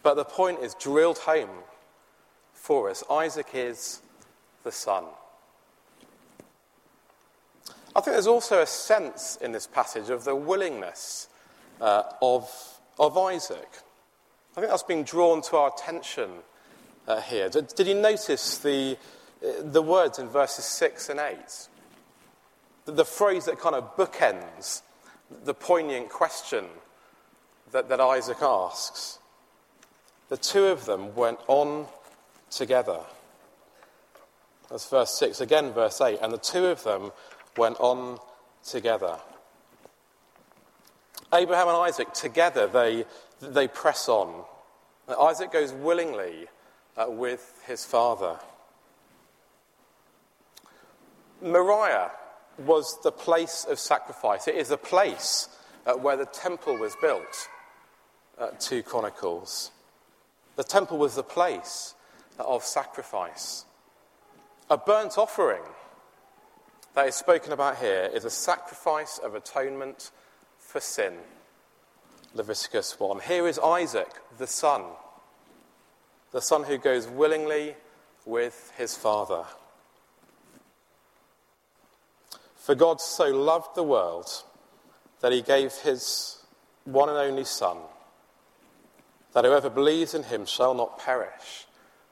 But 0.03 0.15
the 0.15 0.25
point 0.25 0.59
is 0.59 0.75
drilled 0.75 1.17
home 1.17 1.49
for 2.53 2.89
us 2.89 3.03
Isaac 3.11 3.47
is 3.53 4.01
the 4.63 4.71
son. 4.71 5.03
I 7.95 8.01
think 8.01 8.15
there's 8.15 8.27
also 8.27 8.61
a 8.61 8.67
sense 8.67 9.37
in 9.41 9.53
this 9.53 9.67
passage 9.67 10.09
of 10.09 10.25
the 10.25 10.35
willingness 10.35 11.29
uh, 11.79 12.03
of, 12.21 12.51
of 12.99 13.17
Isaac. 13.17 13.69
I 14.55 14.59
think 14.59 14.69
that's 14.69 14.83
being 14.83 15.03
drawn 15.03 15.41
to 15.43 15.55
our 15.55 15.71
attention 15.73 16.29
uh, 17.07 17.21
here. 17.21 17.47
Did, 17.47 17.69
did, 17.69 17.87
you 17.87 17.95
notice 17.95 18.57
the, 18.57 18.97
uh, 19.41 19.47
the 19.61 19.81
words 19.81 20.19
in 20.19 20.27
verses 20.27 20.65
6 20.65 21.09
and 21.09 21.19
8? 21.21 21.37
The, 22.83 22.91
the 22.91 23.05
phrase 23.05 23.45
that 23.45 23.59
kind 23.59 23.75
of 23.75 23.95
bookends 23.95 24.81
the 25.43 25.53
poignant 25.53 26.09
question 26.09 26.65
that, 27.71 27.87
that 27.89 28.01
Isaac 28.01 28.41
asks. 28.41 29.19
The 30.29 30.37
two 30.37 30.65
of 30.65 30.85
them 30.85 31.15
went 31.15 31.39
on 31.47 31.87
together. 32.49 32.99
That's 34.69 34.89
verse 34.89 35.17
6. 35.19 35.41
Again, 35.41 35.71
verse 35.71 36.01
8. 36.01 36.19
And 36.21 36.33
the 36.33 36.37
two 36.37 36.65
of 36.65 36.83
them 36.83 37.11
went 37.57 37.79
on 37.79 38.19
together. 38.63 39.17
Abraham 41.33 41.67
and 41.67 41.77
Isaac, 41.77 42.13
together, 42.13 42.67
they, 42.67 43.05
they 43.41 43.67
press 43.67 44.07
on. 44.07 44.43
Isaac 45.19 45.51
goes 45.51 45.73
willingly 45.73 46.47
uh, 46.97 47.05
with 47.09 47.61
his 47.65 47.85
father. 47.85 48.39
Moriah 51.41 52.11
was 52.57 52.97
the 53.03 53.11
place 53.11 53.65
of 53.69 53.79
sacrifice. 53.79 54.47
It 54.47 54.55
is 54.55 54.69
the 54.69 54.77
place 54.77 55.49
uh, 55.85 55.93
where 55.93 56.15
the 56.15 56.25
temple 56.25 56.77
was 56.77 56.95
built, 57.01 57.49
uh, 58.39 58.49
2 58.59 58.83
Chronicles. 58.83 59.71
The 60.55 60.63
temple 60.63 60.97
was 60.97 61.15
the 61.15 61.23
place 61.23 61.95
of 62.39 62.63
sacrifice. 62.63 63.65
A 64.69 64.77
burnt 64.77 65.17
offering 65.17 65.61
that 66.95 67.07
is 67.07 67.15
spoken 67.15 67.51
about 67.51 67.77
here 67.77 68.09
is 68.13 68.25
a 68.25 68.29
sacrifice 68.29 69.17
of 69.17 69.35
atonement 69.35 70.11
for 70.57 70.79
sin. 70.79 71.13
Leviticus 72.33 72.99
1. 72.99 73.19
Here 73.21 73.47
is 73.47 73.59
Isaac, 73.59 74.09
the 74.37 74.47
son, 74.47 74.81
the 76.31 76.41
son 76.41 76.63
who 76.63 76.77
goes 76.77 77.07
willingly 77.07 77.75
with 78.25 78.71
his 78.77 78.95
father. 78.95 79.43
For 82.55 82.75
God 82.75 82.99
so 82.99 83.25
loved 83.25 83.75
the 83.75 83.83
world 83.83 84.29
that 85.19 85.31
he 85.31 85.41
gave 85.41 85.73
his 85.73 86.37
one 86.85 87.09
and 87.09 87.17
only 87.17 87.43
Son, 87.43 87.77
that 89.33 89.45
whoever 89.45 89.69
believes 89.69 90.13
in 90.13 90.23
him 90.23 90.45
shall 90.45 90.73
not 90.73 90.99
perish, 90.99 91.67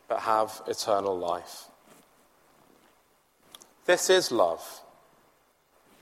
but 0.07 0.19
have 0.19 0.61
eternal 0.67 1.17
life. 1.17 1.69
This 3.85 4.09
is 4.09 4.31
love. 4.31 4.81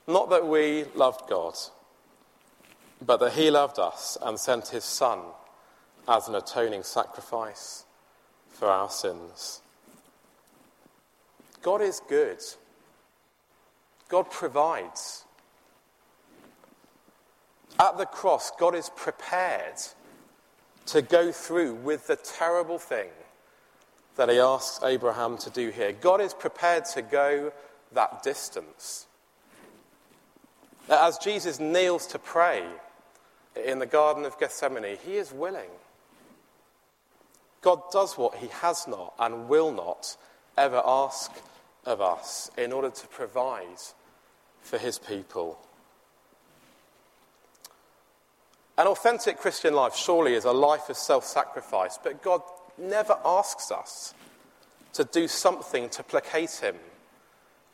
Not 0.08 0.30
that 0.30 0.48
we 0.48 0.86
loved 0.96 1.30
God, 1.30 1.56
but 3.04 3.18
that 3.18 3.34
He 3.34 3.50
loved 3.50 3.80
us 3.80 4.18
and 4.22 4.40
sent 4.40 4.70
His 4.70 4.84
Son 4.84 5.20
as 6.08 6.28
an 6.28 6.36
atoning 6.36 6.84
sacrifice 6.84 7.86
for 8.50 8.68
our 8.68 8.90
sins. 8.90 9.62
God 11.62 11.82
is 11.82 12.02
good. 12.08 12.40
God 14.10 14.30
provides. 14.30 15.26
At 17.80 17.98
the 17.98 18.06
cross, 18.06 18.52
God 18.60 18.76
is 18.76 18.92
prepared 18.96 19.78
to 20.88 21.02
go 21.02 21.32
through 21.32 21.76
with 21.76 22.08
the 22.08 22.16
terrible 22.16 22.78
thing 22.78 23.10
that 24.18 24.30
He 24.30 24.40
asks 24.40 24.84
Abraham 24.84 25.38
to 25.40 25.50
do 25.50 25.70
here. 25.70 25.94
God 25.94 26.22
is 26.22 26.34
prepared 26.34 26.86
to 26.86 27.02
go 27.02 27.54
that 27.94 28.24
distance. 28.24 29.08
As 30.90 31.18
Jesus 31.18 31.60
kneels 31.60 32.08
to 32.08 32.20
pray 32.20 32.64
in 33.66 33.80
the 33.80 33.86
Garden 33.86 34.26
of 34.26 34.40
Gethsemane, 34.40 34.98
he 35.04 35.18
is 35.18 35.32
willing. 35.32 35.70
God 37.62 37.82
does 37.92 38.18
what 38.18 38.36
he 38.36 38.48
has 38.48 38.88
not 38.88 39.14
and 39.20 39.48
will 39.48 39.72
not 39.72 40.18
ever 40.58 40.82
ask 40.86 41.32
of 41.86 42.02
us 42.02 42.50
in 42.58 42.72
order 42.72 42.90
to 42.90 43.08
provide 43.08 43.78
for 44.62 44.78
his 44.78 44.98
people. 44.98 45.60
An 48.78 48.88
authentic 48.88 49.38
Christian 49.38 49.76
life 49.76 49.96
surely 49.96 50.34
is 50.34 50.46
a 50.46 50.52
life 50.52 50.90
of 50.90 50.98
self 50.98 51.24
sacrifice, 51.26 52.00
but 52.04 52.24
God 52.24 52.42
never 52.78 53.18
asks 53.24 53.72
us 53.72 54.14
to 54.94 55.04
do 55.04 55.28
something 55.28 55.88
to 55.90 56.04
placate 56.04 56.52
him 56.52 56.76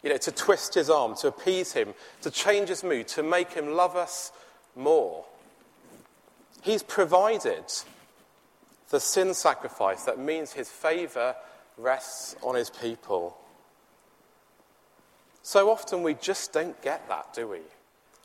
you 0.08 0.14
know, 0.14 0.18
to 0.20 0.32
twist 0.32 0.74
his 0.74 0.90
arm, 0.90 1.16
to 1.18 1.28
appease 1.28 1.74
him, 1.74 1.94
to 2.22 2.32
change 2.32 2.70
his 2.70 2.82
mood, 2.82 3.10
to 3.10 3.22
make 3.22 3.52
him 3.52 3.74
love 3.74 3.98
us 3.98 4.32
more. 4.74 5.26
He's 6.62 6.82
provided 6.82 7.66
the 8.90 9.02
sin 9.02 9.34
sacrifice 9.34 10.06
that 10.06 10.18
means 10.18 10.54
his 10.54 10.70
favor 10.70 11.36
rests 11.78 12.38
on 12.42 12.56
his 12.56 12.70
people. 12.70 13.38
So 15.42 15.70
often 15.70 16.04
we 16.04 16.14
just 16.14 16.54
don't 16.54 16.82
get 16.82 17.10
that, 17.10 17.34
do 17.34 17.50
we? 17.50 17.60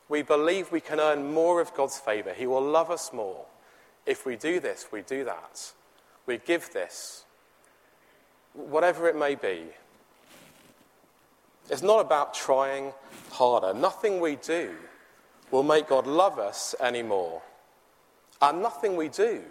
We 0.08 0.22
believe 0.22 0.70
we 0.70 0.80
can 0.80 1.00
earn 1.00 1.34
more 1.34 1.60
of 1.60 1.74
God's 1.74 1.98
favor. 1.98 2.32
He 2.32 2.46
will 2.46 2.62
love 2.62 2.92
us 2.92 3.12
more. 3.12 3.44
If 4.06 4.24
we 4.24 4.36
do 4.36 4.60
this, 4.60 4.86
we 4.92 5.02
do 5.02 5.24
that. 5.24 5.72
We 6.26 6.38
give 6.38 6.72
this. 6.72 7.24
Whatever 8.52 9.08
it 9.08 9.16
may 9.16 9.34
be. 9.34 9.64
It's 11.70 11.82
not 11.82 12.00
about 12.00 12.34
trying 12.34 12.92
harder. 13.30 13.72
Nothing 13.72 14.20
we 14.20 14.36
do 14.36 14.74
will 15.50 15.62
make 15.62 15.88
God 15.88 16.06
love 16.06 16.38
us 16.38 16.74
anymore. 16.80 17.42
And 18.40 18.62
nothing 18.62 18.96
we 18.96 19.08
do 19.08 19.42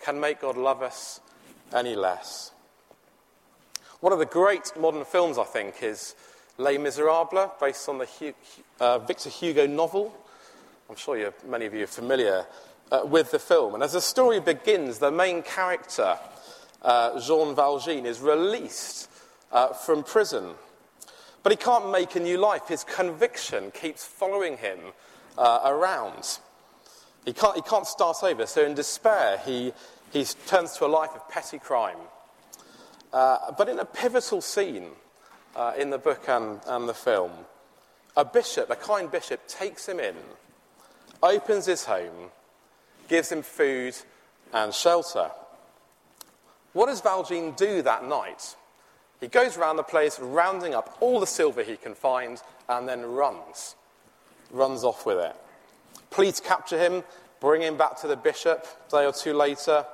can 0.00 0.18
make 0.18 0.40
God 0.40 0.56
love 0.56 0.82
us 0.82 1.20
any 1.74 1.94
less. 1.94 2.52
One 4.00 4.12
of 4.12 4.18
the 4.18 4.26
great 4.26 4.72
modern 4.78 5.04
films, 5.04 5.38
I 5.38 5.44
think, 5.44 5.82
is 5.82 6.14
Les 6.58 6.78
Miserables, 6.78 7.50
based 7.60 7.88
on 7.88 7.98
the 7.98 8.34
uh, 8.80 8.98
Victor 9.00 9.30
Hugo 9.30 9.66
novel. 9.66 10.12
I'm 10.88 10.96
sure 10.96 11.32
many 11.48 11.66
of 11.66 11.74
you 11.74 11.84
are 11.84 11.88
familiar 11.88 12.46
uh, 12.90 13.02
with 13.04 13.30
the 13.30 13.38
film. 13.38 13.74
And 13.74 13.82
as 13.82 13.92
the 13.92 14.00
story 14.00 14.40
begins, 14.40 14.98
the 14.98 15.10
main 15.10 15.42
character, 15.42 16.18
uh, 16.82 17.20
Jean 17.20 17.54
Valjean, 17.54 18.06
is 18.06 18.20
released 18.20 19.08
uh, 19.52 19.68
from 19.68 20.02
prison 20.02 20.54
but 21.42 21.52
he 21.52 21.56
can't 21.56 21.90
make 21.90 22.14
a 22.16 22.20
new 22.20 22.38
life. 22.38 22.68
His 22.68 22.84
conviction 22.84 23.70
keeps 23.72 24.04
following 24.04 24.58
him 24.58 24.78
uh, 25.36 25.60
around. 25.64 26.38
He 27.24 27.32
can't, 27.32 27.56
he 27.56 27.62
can't 27.62 27.86
start 27.86 28.18
over. 28.22 28.46
So, 28.46 28.64
in 28.64 28.74
despair, 28.74 29.40
he, 29.44 29.72
he 30.12 30.24
turns 30.46 30.76
to 30.76 30.86
a 30.86 30.88
life 30.88 31.10
of 31.14 31.28
petty 31.28 31.58
crime. 31.58 31.98
Uh, 33.12 33.52
but 33.56 33.68
in 33.68 33.78
a 33.78 33.84
pivotal 33.84 34.40
scene 34.40 34.88
uh, 35.54 35.72
in 35.78 35.90
the 35.90 35.98
book 35.98 36.24
and, 36.28 36.60
and 36.66 36.88
the 36.88 36.94
film, 36.94 37.32
a 38.16 38.24
bishop, 38.24 38.70
a 38.70 38.76
kind 38.76 39.10
bishop, 39.10 39.46
takes 39.48 39.88
him 39.88 40.00
in, 40.00 40.14
opens 41.22 41.66
his 41.66 41.84
home, 41.84 42.30
gives 43.08 43.30
him 43.30 43.42
food 43.42 43.94
and 44.52 44.72
shelter. 44.72 45.30
What 46.72 46.86
does 46.86 47.00
Valjean 47.00 47.52
do 47.52 47.82
that 47.82 48.06
night? 48.06 48.56
He 49.22 49.28
goes 49.28 49.56
around 49.56 49.76
the 49.76 49.84
place, 49.84 50.18
rounding 50.18 50.74
up 50.74 50.96
all 51.00 51.20
the 51.20 51.28
silver 51.28 51.62
he 51.62 51.76
can 51.76 51.94
find, 51.94 52.42
and 52.68 52.88
then 52.88 53.06
runs. 53.06 53.76
Runs 54.50 54.82
off 54.82 55.06
with 55.06 55.18
it. 55.18 55.36
Police 56.10 56.40
capture 56.40 56.76
him, 56.76 57.04
bring 57.40 57.62
him 57.62 57.76
back 57.76 58.00
to 58.00 58.08
the 58.08 58.16
bishop 58.16 58.66
a 58.88 58.90
day 58.90 59.06
or 59.06 59.12
two 59.12 59.32
later. 59.32 59.86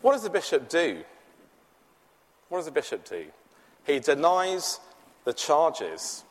What 0.00 0.12
does 0.12 0.22
the 0.22 0.30
bishop 0.30 0.68
do? 0.68 1.02
What 2.48 2.58
does 2.58 2.66
the 2.66 2.70
bishop 2.70 3.04
do? 3.04 3.26
He 3.84 3.98
denies 3.98 4.78
the 5.24 5.32
charges 5.32 6.22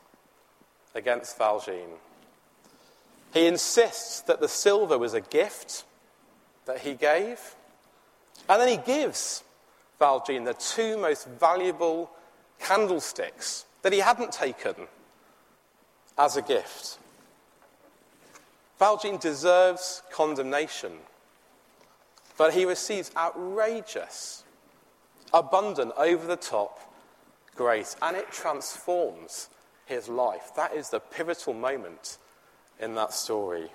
against 0.95 1.37
Valjean. 1.37 1.89
He 3.33 3.45
insists 3.45 4.21
that 4.21 4.39
the 4.39 4.47
silver 4.47 4.97
was 4.97 5.13
a 5.13 5.19
gift 5.19 5.83
that 6.65 6.79
he 6.79 6.93
gave. 6.93 7.57
And 8.47 8.61
then 8.61 8.69
he 8.69 8.77
gives 8.77 9.43
Valjean 9.99 10.45
the 10.45 10.53
two 10.53 10.97
most 10.97 11.27
valuable 11.27 12.09
candlesticks 12.59 13.65
that 13.81 13.93
he 13.93 13.99
hadn't 13.99 14.31
taken 14.31 14.75
as 16.17 16.35
a 16.35 16.41
gift. 16.41 16.97
Valjean 18.79 19.17
deserves 19.17 20.03
condemnation, 20.11 20.93
but 22.37 22.53
he 22.53 22.65
receives 22.65 23.11
outrageous, 23.17 24.43
abundant, 25.33 25.93
over 25.97 26.27
the 26.27 26.35
top 26.35 26.79
grace, 27.55 27.95
and 28.01 28.15
it 28.15 28.31
transforms 28.31 29.49
his 29.85 30.07
life. 30.07 30.51
That 30.55 30.75
is 30.75 30.89
the 30.89 30.99
pivotal 30.99 31.53
moment 31.53 32.17
in 32.79 32.93
that 32.95 33.13
story. 33.13 33.71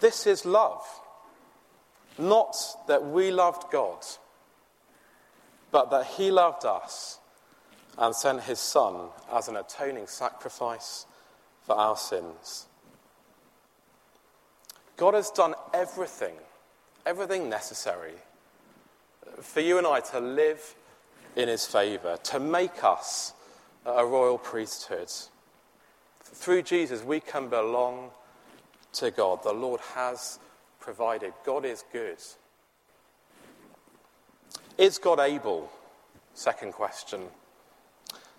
This 0.00 0.26
is 0.26 0.44
love. 0.44 0.84
Not 2.18 2.56
that 2.88 3.06
we 3.06 3.30
loved 3.30 3.70
God 3.70 4.04
but 5.72 5.90
that 5.90 6.06
he 6.06 6.30
loved 6.30 6.64
us 6.64 7.18
and 7.98 8.14
sent 8.14 8.42
his 8.42 8.60
Son 8.60 9.08
as 9.32 9.48
an 9.48 9.56
atoning 9.56 10.06
sacrifice 10.06 11.06
for 11.66 11.74
our 11.74 11.96
sins. 11.96 12.66
God 14.96 15.14
has 15.14 15.30
done 15.30 15.54
everything, 15.74 16.34
everything 17.04 17.48
necessary 17.48 18.14
for 19.40 19.60
you 19.60 19.78
and 19.78 19.86
I 19.86 20.00
to 20.00 20.20
live 20.20 20.74
in 21.36 21.48
his 21.48 21.66
favour, 21.66 22.18
to 22.24 22.40
make 22.40 22.84
us 22.84 23.32
a 23.86 24.04
royal 24.04 24.38
priesthood. 24.38 25.10
Through 26.20 26.62
Jesus, 26.62 27.02
we 27.02 27.20
can 27.20 27.48
belong 27.48 28.10
to 28.94 29.10
God. 29.10 29.42
The 29.42 29.52
Lord 29.52 29.80
has 29.94 30.38
provided. 30.80 31.32
God 31.44 31.64
is 31.64 31.84
good. 31.92 32.18
Is 34.78 34.98
God 34.98 35.20
able? 35.20 35.70
Second 36.34 36.72
question. 36.72 37.22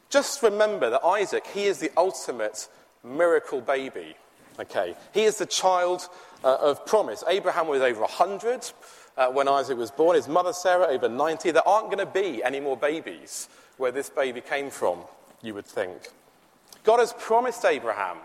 Just 0.10 0.44
remember 0.44 0.90
that 0.90 1.04
Isaac, 1.04 1.46
he 1.48 1.66
is 1.66 1.80
the 1.80 1.92
ultimate 1.98 2.68
miracle 3.04 3.62
baby. 3.62 4.16
Okay, 4.60 4.96
he 5.14 5.24
is 5.24 5.38
the 5.38 5.46
child 5.46 6.08
uh, 6.44 6.58
of 6.62 6.86
promise. 6.86 7.24
Abraham 7.28 7.68
was 7.68 7.82
over 7.82 8.02
100 8.02 8.72
uh, 9.18 9.28
when 9.30 9.48
Isaac 9.48 9.78
was 9.78 9.92
born, 9.92 10.16
his 10.16 10.28
mother 10.28 10.54
Sarah 10.54 10.86
over 10.88 11.10
90. 11.10 11.52
There 11.52 11.68
aren't 11.68 11.88
going 11.88 12.06
to 12.06 12.06
be 12.06 12.44
any 12.44 12.60
more 12.60 12.78
babies 12.78 13.50
where 13.78 13.92
this 13.92 14.10
baby 14.10 14.42
came 14.42 14.70
from, 14.70 15.00
you 15.42 15.54
would 15.56 15.66
think. 15.66 16.10
God 16.84 17.00
has 17.00 17.14
promised 17.14 17.66
Abraham 17.66 18.18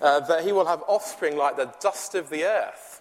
uh, 0.00 0.20
that 0.20 0.44
he 0.44 0.52
will 0.52 0.66
have 0.66 0.82
offspring 0.86 1.36
like 1.36 1.56
the 1.56 1.72
dust 1.80 2.14
of 2.14 2.30
the 2.30 2.44
earth. 2.44 3.00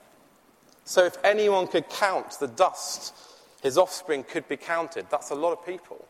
So 0.85 1.05
if 1.05 1.17
anyone 1.23 1.67
could 1.67 1.89
count 1.89 2.39
the 2.39 2.47
dust, 2.47 3.13
his 3.61 3.77
offspring 3.77 4.23
could 4.23 4.47
be 4.47 4.57
counted. 4.57 5.07
That's 5.09 5.31
a 5.31 5.35
lot 5.35 5.53
of 5.53 5.65
people. 5.65 6.05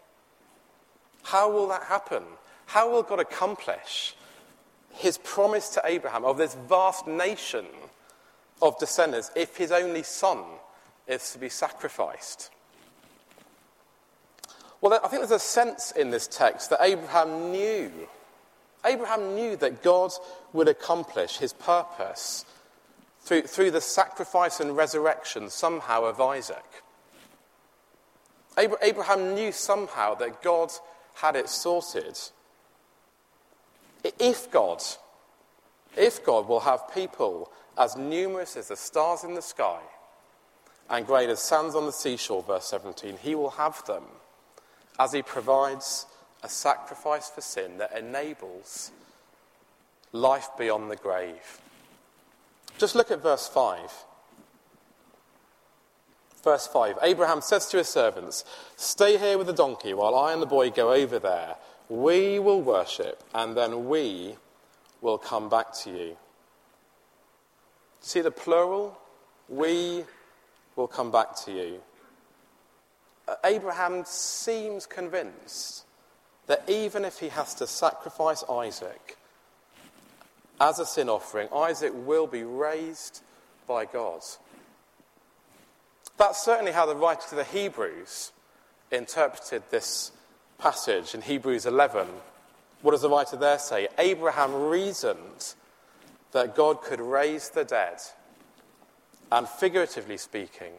How 1.24 1.52
will 1.52 1.68
that 1.70 1.84
happen? 1.84 2.24
How 2.68 2.92
will 2.92 3.04
God 3.04 3.20
accomplish 3.20 4.16
his 4.92 5.18
promise 5.18 5.70
to 5.70 5.82
Abraham 5.86 6.26
of 6.26 6.38
this 6.38 6.56
vast 6.68 7.08
nation 7.08 7.66
of 8.62 8.78
descendants 8.80 9.32
if 9.36 9.58
his 9.58 9.72
only 9.72 10.04
son 10.04 10.40
is 11.08 11.32
to 11.32 11.40
be 11.40 11.50
sacrificed? 11.50 12.50
Well, 14.82 15.00
I 15.04 15.08
think 15.08 15.22
there's 15.22 15.32
a 15.32 15.40
sense 15.40 15.92
in 15.92 16.12
this 16.12 16.28
text 16.28 16.70
that 16.70 16.80
Abraham 16.82 17.52
knew. 17.52 17.92
Abraham 18.86 19.36
knew 19.36 19.56
that 19.58 19.82
God 19.82 20.12
would 20.54 20.68
accomplish 20.68 21.38
his 21.38 21.52
purpose 21.54 22.46
through, 23.22 23.44
through 23.44 23.72
the 23.72 23.82
sacrifice 23.82 24.60
and 24.60 24.78
resurrection 24.78 25.50
somehow 25.50 26.04
of 26.04 26.22
Isaac. 26.22 26.84
Abraham 28.58 29.36
knew 29.36 29.52
somehow 29.52 30.16
that 30.16 30.42
God 30.42 30.72
had 31.16 31.36
it 31.36 31.50
sorted. 31.50 32.20
If 34.20 34.50
God, 34.52 34.82
if 35.96 36.24
God 36.26 36.48
will 36.48 36.62
have 36.62 36.94
people 36.94 37.52
as 37.78 37.96
numerous 37.96 38.58
as 38.58 38.70
the 38.70 38.76
stars 38.76 39.24
in 39.24 39.36
the 39.36 39.42
sky 39.42 39.80
and 40.90 41.06
great 41.06 41.30
as 41.30 41.42
sands 41.42 41.76
on 41.76 41.86
the 41.86 41.92
seashore, 41.92 42.44
verse 42.44 42.66
17, 42.66 43.18
he 43.22 43.36
will 43.36 43.52
have 43.52 43.84
them 43.86 44.04
as 45.00 45.14
he 45.14 45.22
provides 45.22 46.06
a 46.44 46.50
sacrifice 46.50 47.30
for 47.30 47.42
sin 47.42 47.78
that 47.78 47.96
enables 47.98 48.92
life 50.12 50.50
beyond 50.58 50.90
the 50.90 50.96
grave. 50.96 51.62
Just 52.78 52.96
look 52.96 53.12
at 53.12 53.22
verse 53.22 53.48
5. 53.48 53.92
Verse 56.48 56.66
5 56.66 57.00
Abraham 57.02 57.42
says 57.42 57.68
to 57.68 57.78
his 57.78 57.90
servants, 57.90 58.46
Stay 58.78 59.18
here 59.18 59.38
with 59.38 59.48
the 59.48 59.54
donkey 59.54 59.94
while 59.94 60.16
I 60.16 60.32
and 60.32 60.42
the 60.42 60.46
boy 60.46 60.70
go 60.70 60.94
over 60.94 61.20
there. 61.20 61.56
We 61.90 62.40
will 62.40 62.62
worship, 62.62 63.22
and 63.36 63.58
then 63.58 63.90
we 63.90 64.38
will 65.02 65.18
come 65.18 65.50
back 65.50 65.74
to 65.84 65.90
you. 65.90 66.16
See 68.00 68.22
the 68.22 68.32
plural? 68.32 68.98
We 69.50 70.06
will 70.78 70.88
come 70.88 71.12
back 71.12 71.36
to 71.44 71.52
you. 71.52 71.82
Uh, 73.28 73.36
Abraham 73.44 74.06
seems 74.06 74.86
convinced 74.86 75.84
that 76.46 76.64
even 76.70 77.04
if 77.04 77.20
he 77.20 77.28
has 77.28 77.56
to 77.56 77.68
sacrifice 77.68 78.46
Isaac 78.50 79.18
as 80.62 80.80
a 80.80 80.86
sin 80.86 81.10
offering, 81.10 81.50
Isaac 81.54 81.92
will 81.94 82.26
be 82.26 82.44
raised 82.44 83.22
by 83.68 83.84
God. 83.84 84.22
That's 86.18 86.44
certainly 86.44 86.72
how 86.72 86.86
the 86.86 86.96
writer 86.96 87.28
to 87.30 87.36
the 87.36 87.44
Hebrews 87.44 88.32
interpreted 88.92 89.64
this 89.70 90.12
passage 90.58 91.14
in 91.14 91.22
Hebrews 91.22 91.66
11. 91.66 92.08
What 92.82 92.92
does 92.92 93.02
the 93.02 93.10
writer 93.10 93.38
there 93.38 93.60
say? 93.60 93.88
Abraham 93.98 94.54
reasoned 94.54 95.54
that 96.32 96.56
God 96.56 96.82
could 96.82 97.00
raise 97.00 97.50
the 97.50 97.64
dead, 97.64 98.00
and 99.32 99.48
figuratively 99.48 100.18
speaking, 100.18 100.74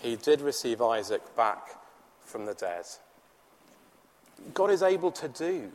he 0.00 0.16
did 0.16 0.40
receive 0.40 0.82
Isaac 0.82 1.22
back 1.36 1.68
from 2.24 2.46
the 2.46 2.54
dead. 2.54 2.84
God 4.54 4.70
is 4.70 4.82
able 4.82 5.12
to 5.12 5.28
do 5.28 5.70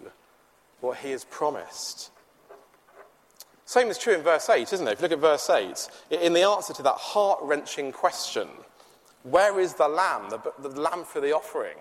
what 0.82 0.98
he 0.98 1.12
has 1.12 1.24
promised. 1.26 2.12
Same 3.66 3.90
is 3.90 3.98
true 3.98 4.14
in 4.14 4.22
verse 4.22 4.50
8, 4.50 4.72
isn't 4.74 4.88
it? 4.88 4.92
If 4.92 5.00
you 5.00 5.04
look 5.04 5.12
at 5.14 5.20
verse 5.20 5.50
8, 5.50 5.90
in 6.12 6.34
the 6.34 6.44
answer 6.44 6.74
to 6.74 6.84
that 6.84 6.96
heart 6.96 7.40
wrenching 7.42 7.92
question, 7.92 8.48
where 9.26 9.60
is 9.60 9.74
the 9.74 9.88
lamb, 9.88 10.30
the, 10.30 10.40
the 10.60 10.80
lamb 10.80 11.04
for 11.04 11.20
the 11.20 11.34
offering? 11.34 11.78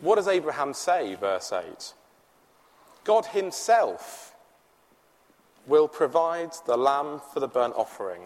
What 0.00 0.16
does 0.16 0.26
Abraham 0.26 0.74
say, 0.74 1.14
verse 1.14 1.52
8? 1.52 1.94
God 3.04 3.26
himself 3.26 4.34
will 5.68 5.86
provide 5.86 6.50
the 6.66 6.76
lamb 6.76 7.20
for 7.32 7.38
the 7.38 7.46
burnt 7.46 7.74
offering, 7.76 8.22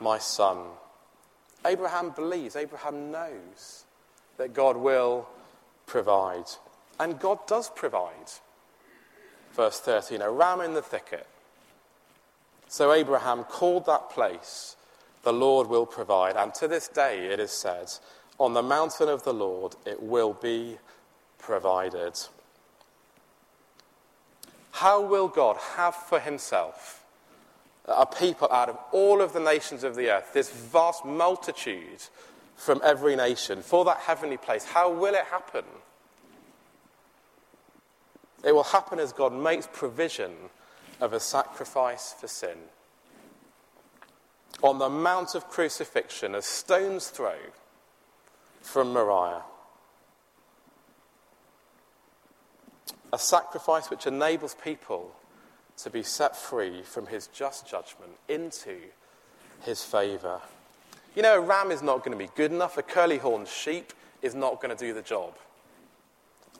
my 0.00 0.18
son. 0.18 0.58
Abraham 1.66 2.10
believes, 2.10 2.54
Abraham 2.54 3.10
knows 3.10 3.86
that 4.36 4.54
God 4.54 4.76
will 4.76 5.28
provide. 5.86 6.46
And 7.00 7.18
God 7.18 7.44
does 7.48 7.70
provide. 7.70 8.30
Verse 9.52 9.80
13 9.80 10.22
a 10.22 10.30
ram 10.30 10.60
in 10.60 10.74
the 10.74 10.82
thicket. 10.82 11.26
So 12.68 12.92
Abraham 12.92 13.42
called 13.42 13.86
that 13.86 14.10
place 14.10 14.76
the 15.22 15.32
Lord 15.32 15.68
will 15.68 15.86
provide. 15.86 16.36
And 16.36 16.52
to 16.54 16.68
this 16.68 16.88
day, 16.88 17.26
it 17.26 17.40
is 17.40 17.50
said, 17.50 17.88
on 18.38 18.54
the 18.54 18.62
mountain 18.62 19.08
of 19.08 19.22
the 19.24 19.32
Lord, 19.32 19.76
it 19.86 20.02
will 20.02 20.32
be 20.32 20.78
provided. 21.38 22.18
How 24.72 25.00
will 25.00 25.28
God 25.28 25.56
have 25.76 25.94
for 25.94 26.18
himself 26.18 27.04
a 27.84 28.06
people 28.06 28.48
out 28.50 28.68
of 28.68 28.78
all 28.90 29.20
of 29.20 29.32
the 29.32 29.40
nations 29.40 29.84
of 29.84 29.94
the 29.94 30.10
earth, 30.10 30.32
this 30.32 30.50
vast 30.50 31.04
multitude 31.04 32.02
from 32.56 32.80
every 32.84 33.16
nation, 33.16 33.62
for 33.62 33.84
that 33.84 33.98
heavenly 33.98 34.38
place? 34.38 34.64
How 34.64 34.90
will 34.90 35.14
it 35.14 35.24
happen? 35.30 35.64
It 38.44 38.52
will 38.52 38.64
happen 38.64 38.98
as 38.98 39.12
God 39.12 39.32
makes 39.32 39.68
provision 39.72 40.32
of 41.00 41.12
a 41.12 41.20
sacrifice 41.20 42.14
for 42.18 42.26
sin 42.26 42.56
on 44.62 44.78
the 44.78 44.88
Mount 44.88 45.34
of 45.34 45.48
Crucifixion, 45.48 46.34
a 46.34 46.42
stone's 46.42 47.08
throw 47.08 47.36
from 48.60 48.92
Moriah. 48.92 49.42
A 53.12 53.18
sacrifice 53.18 53.90
which 53.90 54.06
enables 54.06 54.54
people 54.54 55.14
to 55.78 55.90
be 55.90 56.02
set 56.02 56.36
free 56.36 56.82
from 56.82 57.06
his 57.06 57.26
just 57.28 57.66
judgment 57.66 58.12
into 58.28 58.76
his 59.62 59.82
favour. 59.82 60.40
You 61.14 61.22
know, 61.22 61.36
a 61.36 61.40
ram 61.40 61.70
is 61.70 61.82
not 61.82 61.98
going 61.98 62.16
to 62.16 62.24
be 62.24 62.30
good 62.34 62.52
enough, 62.52 62.78
a 62.78 62.82
curly 62.82 63.18
horned 63.18 63.48
sheep 63.48 63.92
is 64.22 64.34
not 64.34 64.62
going 64.62 64.74
to 64.74 64.86
do 64.86 64.94
the 64.94 65.02
job. 65.02 65.34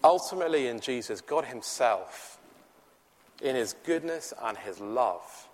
Ultimately, 0.05 0.67
in 0.67 0.81
Jesus, 0.81 1.21
God 1.21 1.45
Himself, 1.45 2.39
in 3.41 3.55
His 3.55 3.75
goodness 3.85 4.35
and 4.43 4.59
His 4.59 4.81
love, 4.81 5.49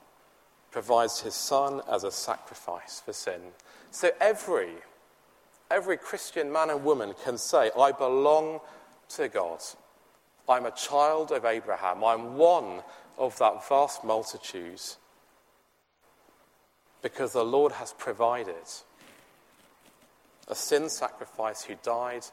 provides 0.71 1.21
his 1.21 1.35
son 1.35 1.81
as 1.91 2.05
a 2.05 2.11
sacrifice 2.11 3.01
for 3.05 3.13
sin. 3.13 3.41
So 3.91 4.11
every, 4.21 4.71
every 5.71 5.97
Christian 5.97 6.53
man 6.53 6.71
and 6.71 6.85
woman 6.85 7.15
can 7.25 7.39
say, 7.39 7.71
I 7.79 7.93
belong 7.93 8.61
to 9.11 9.29
God. 9.29 9.61
I'm 10.49 10.67
a 10.67 10.71
child 10.71 11.33
of 11.33 11.45
Abraham. 11.45 12.05
I'm 12.05 12.37
one 12.37 12.83
of 13.19 13.37
that 13.39 13.67
vast 13.69 14.05
multitude 14.05 14.81
because 17.03 17.33
the 17.33 17.45
Lord 17.45 17.73
has 17.73 17.93
provided 17.93 18.55
a 20.49 20.55
sin 20.55 20.89
sacrifice 20.89 21.63
who 21.63 21.75
died 21.83 22.25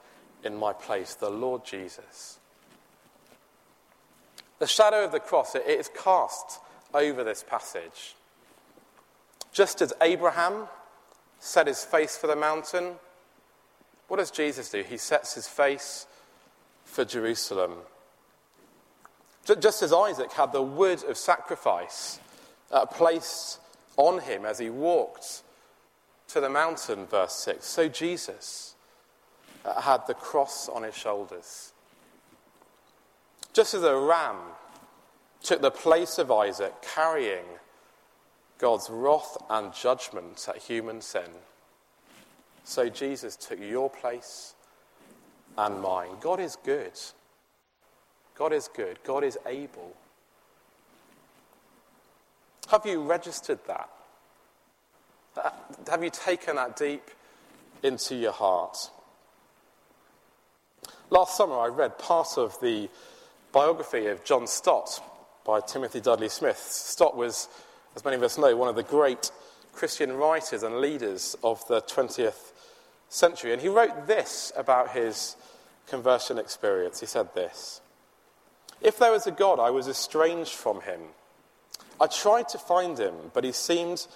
in 0.43 0.55
my 0.55 0.73
place, 0.73 1.15
the 1.15 1.29
Lord 1.29 1.65
Jesus. 1.65 2.39
The 4.59 4.67
shadow 4.67 5.03
of 5.03 5.11
the 5.11 5.19
cross, 5.19 5.55
it 5.55 5.67
is 5.67 5.89
cast 5.89 6.59
over 6.93 7.23
this 7.23 7.43
passage. 7.43 8.15
Just 9.55 9.81
as 9.81 9.93
Abraham 10.01 10.67
set 11.39 11.67
his 11.67 11.85
face 11.85 12.17
for 12.17 12.27
the 12.27 12.35
mountain, 12.35 12.95
what 14.09 14.17
does 14.17 14.29
Jesus 14.29 14.69
do? 14.69 14.83
He 14.83 14.97
sets 14.97 15.33
his 15.33 15.47
face 15.47 16.07
for 16.83 17.05
Jerusalem. 17.05 17.71
Just 19.45 19.81
as 19.81 19.93
Isaac 19.93 20.33
had 20.33 20.51
the 20.51 20.61
wood 20.61 21.05
of 21.05 21.15
sacrifice 21.15 22.19
uh, 22.69 22.85
placed 22.85 23.61
on 23.95 24.19
him 24.19 24.43
as 24.43 24.59
he 24.59 24.69
walked 24.69 25.41
to 26.27 26.41
the 26.41 26.49
mountain, 26.49 27.05
verse 27.05 27.35
6, 27.35 27.65
so 27.65 27.87
Jesus 27.87 28.75
uh, 29.63 29.79
had 29.79 30.05
the 30.05 30.15
cross 30.15 30.67
on 30.67 30.83
his 30.83 30.97
shoulders. 30.97 31.71
Just 33.53 33.73
as 33.73 33.83
a 33.83 33.95
ram 33.95 34.35
took 35.41 35.61
the 35.61 35.71
place 35.71 36.17
of 36.17 36.29
Isaac, 36.29 36.73
carrying 36.81 37.45
God's 38.57 38.89
wrath 38.89 39.37
and 39.49 39.73
judgment 39.73 40.45
at 40.47 40.57
human 40.57 41.01
sin, 41.01 41.29
so 42.63 42.89
Jesus 42.89 43.35
took 43.35 43.59
your 43.59 43.89
place 43.89 44.53
and 45.57 45.81
mine. 45.81 46.11
God 46.21 46.39
is 46.39 46.57
good. 46.63 46.91
God 48.37 48.53
is 48.53 48.69
good. 48.73 48.99
God 49.03 49.23
is 49.23 49.37
able. 49.45 49.95
Have 52.69 52.85
you 52.85 53.01
registered 53.03 53.59
that? 53.67 53.89
Uh, 55.37 55.49
have 55.89 56.03
you 56.03 56.09
taken 56.09 56.55
that 56.55 56.75
deep 56.75 57.03
into 57.83 58.15
your 58.15 58.31
heart? 58.31 58.89
Last 61.09 61.37
summer, 61.37 61.59
I 61.59 61.67
read 61.67 61.99
part 61.99 62.37
of 62.37 62.59
the 62.61 62.89
biography 63.51 64.07
of 64.07 64.23
John 64.23 64.47
Stott 64.47 65.01
by 65.45 65.61
Timothy 65.61 66.01
Dudley 66.01 66.29
Smith. 66.29 66.57
Stott 66.57 67.15
was, 67.15 67.47
as 67.95 68.03
many 68.03 68.17
of 68.17 68.23
us 68.23 68.37
know, 68.37 68.55
one 68.55 68.69
of 68.69 68.75
the 68.75 68.83
great 68.83 69.31
Christian 69.73 70.13
writers 70.13 70.63
and 70.63 70.79
leaders 70.79 71.35
of 71.43 71.65
the 71.67 71.81
20th 71.81 72.51
century. 73.09 73.53
And 73.53 73.61
he 73.61 73.67
wrote 73.67 74.07
this 74.07 74.51
about 74.55 74.91
his 74.91 75.35
conversion 75.87 76.37
experience. 76.37 76.99
He 76.99 77.05
said 77.05 77.33
this 77.33 77.81
If 78.81 78.97
there 78.97 79.11
was 79.11 79.27
a 79.27 79.31
God, 79.31 79.59
I 79.59 79.69
was 79.69 79.87
estranged 79.87 80.53
from 80.53 80.81
him. 80.81 81.01
I 81.99 82.07
tried 82.07 82.49
to 82.49 82.57
find 82.57 82.97
him, 82.97 83.13
but 83.33 83.43
he 83.43 83.53
seemed 83.53 84.07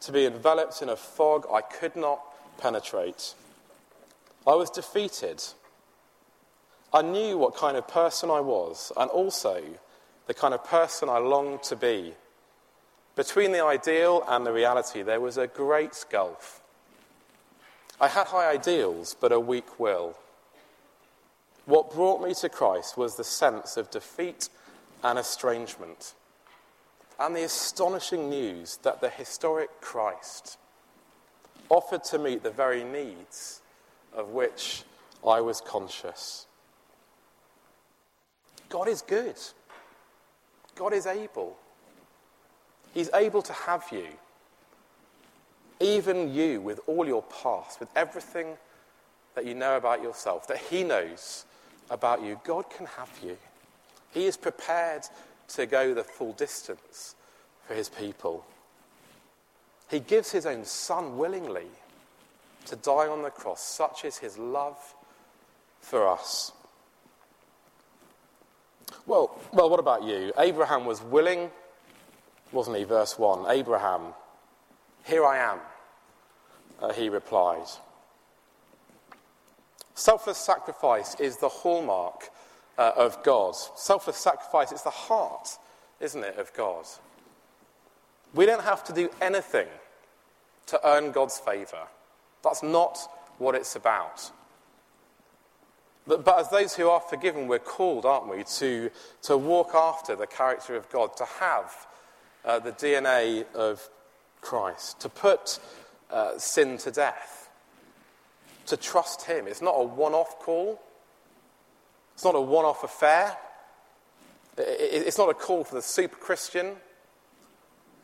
to 0.00 0.12
be 0.12 0.26
enveloped 0.26 0.82
in 0.82 0.88
a 0.88 0.96
fog 0.96 1.46
I 1.52 1.62
could 1.62 1.96
not 1.96 2.20
penetrate. 2.58 3.34
I 4.46 4.54
was 4.54 4.70
defeated. 4.70 5.42
I 6.92 7.02
knew 7.02 7.38
what 7.38 7.56
kind 7.56 7.76
of 7.76 7.88
person 7.88 8.30
I 8.30 8.40
was, 8.40 8.92
and 8.96 9.10
also 9.10 9.62
the 10.26 10.34
kind 10.34 10.54
of 10.54 10.62
person 10.64 11.08
I 11.08 11.18
longed 11.18 11.64
to 11.64 11.76
be. 11.76 12.14
Between 13.16 13.52
the 13.52 13.64
ideal 13.64 14.24
and 14.26 14.44
the 14.44 14.52
reality, 14.52 15.02
there 15.02 15.20
was 15.20 15.38
a 15.38 15.46
great 15.46 16.04
gulf. 16.10 16.60
I 18.00 18.08
had 18.08 18.26
high 18.26 18.50
ideals, 18.50 19.14
but 19.18 19.30
a 19.30 19.38
weak 19.38 19.78
will. 19.78 20.16
What 21.66 21.92
brought 21.92 22.20
me 22.20 22.34
to 22.34 22.48
Christ 22.48 22.96
was 22.96 23.16
the 23.16 23.24
sense 23.24 23.76
of 23.76 23.90
defeat 23.90 24.48
and 25.02 25.18
estrangement, 25.18 26.14
and 27.20 27.36
the 27.36 27.44
astonishing 27.44 28.28
news 28.28 28.78
that 28.82 29.00
the 29.00 29.10
historic 29.10 29.80
Christ 29.80 30.58
offered 31.68 32.04
to 32.04 32.18
meet 32.18 32.42
the 32.42 32.50
very 32.50 32.84
needs 32.84 33.62
of 34.12 34.30
which 34.30 34.82
I 35.26 35.40
was 35.40 35.60
conscious. 35.60 36.46
God 38.68 38.88
is 38.88 39.02
good. 39.02 39.36
God 40.74 40.92
is 40.92 41.06
able. 41.06 41.56
He's 42.94 43.10
able 43.12 43.42
to 43.42 43.52
have 43.52 43.84
you. 43.92 44.06
Even 45.80 46.32
you, 46.32 46.60
with 46.60 46.80
all 46.86 47.06
your 47.06 47.24
past, 47.24 47.80
with 47.80 47.88
everything 47.94 48.56
that 49.34 49.44
you 49.44 49.54
know 49.54 49.76
about 49.76 50.02
yourself, 50.02 50.46
that 50.46 50.58
He 50.58 50.84
knows 50.84 51.44
about 51.90 52.22
you, 52.22 52.40
God 52.44 52.70
can 52.70 52.86
have 52.86 53.10
you. 53.22 53.36
He 54.12 54.26
is 54.26 54.36
prepared 54.36 55.02
to 55.48 55.66
go 55.66 55.92
the 55.92 56.04
full 56.04 56.32
distance 56.32 57.16
for 57.66 57.74
his 57.74 57.88
people. 57.88 58.44
He 59.90 60.00
gives 60.00 60.30
his 60.32 60.46
own 60.46 60.64
son 60.64 61.18
willingly 61.18 61.66
to 62.66 62.76
die 62.76 63.08
on 63.08 63.22
the 63.22 63.30
cross. 63.30 63.62
Such 63.62 64.04
is 64.04 64.18
his 64.18 64.38
love 64.38 64.94
for 65.80 66.08
us. 66.08 66.52
Well, 69.06 69.38
well, 69.52 69.68
what 69.68 69.80
about 69.80 70.04
you? 70.04 70.32
Abraham 70.38 70.86
was 70.86 71.02
willing, 71.02 71.50
wasn't 72.54 72.76
he? 72.76 72.84
Verse 72.84 73.18
1 73.18 73.50
Abraham, 73.50 74.14
here 75.04 75.26
I 75.26 75.38
am, 75.38 75.58
uh, 76.80 76.92
he 76.92 77.08
replied. 77.08 77.66
Selfless 79.94 80.38
sacrifice 80.38 81.14
is 81.20 81.36
the 81.36 81.48
hallmark 81.48 82.30
uh, 82.78 82.92
of 82.96 83.22
God. 83.22 83.54
Selfless 83.76 84.16
sacrifice 84.16 84.72
is 84.72 84.82
the 84.82 84.90
heart, 84.90 85.58
isn't 86.00 86.24
it, 86.24 86.36
of 86.38 86.52
God? 86.54 86.86
We 88.34 88.46
don't 88.46 88.64
have 88.64 88.82
to 88.84 88.92
do 88.92 89.10
anything 89.20 89.68
to 90.66 90.80
earn 90.84 91.12
God's 91.12 91.38
favour. 91.38 91.86
That's 92.42 92.62
not 92.62 92.98
what 93.38 93.54
it's 93.54 93.76
about. 93.76 94.30
But, 96.06 96.24
but, 96.24 96.38
as 96.38 96.50
those 96.50 96.74
who 96.74 96.88
are 96.88 97.00
forgiven, 97.00 97.48
we're 97.48 97.58
called, 97.58 98.04
aren't 98.04 98.28
we, 98.28 98.44
to, 98.44 98.90
to 99.22 99.38
walk 99.38 99.74
after 99.74 100.14
the 100.14 100.26
character 100.26 100.76
of 100.76 100.90
God, 100.90 101.16
to 101.16 101.24
have 101.24 101.86
uh, 102.44 102.58
the 102.58 102.72
DNA 102.72 103.44
of 103.54 103.88
Christ, 104.40 105.00
to 105.00 105.08
put 105.08 105.58
uh, 106.10 106.38
sin 106.38 106.78
to 106.78 106.90
death 106.90 107.50
to 108.66 108.76
trust 108.76 109.22
Him. 109.22 109.46
It's 109.46 109.62
not 109.62 109.72
a 109.72 109.84
one 109.84 110.14
off 110.14 110.38
call, 110.38 110.80
it's 112.14 112.24
not 112.24 112.34
a 112.34 112.40
one 112.40 112.64
off 112.64 112.84
affair. 112.84 113.36
It's 114.56 115.18
not 115.18 115.28
a 115.28 115.34
call 115.34 115.64
for 115.64 115.74
the 115.74 115.82
super 115.82 116.14
Christian 116.14 116.76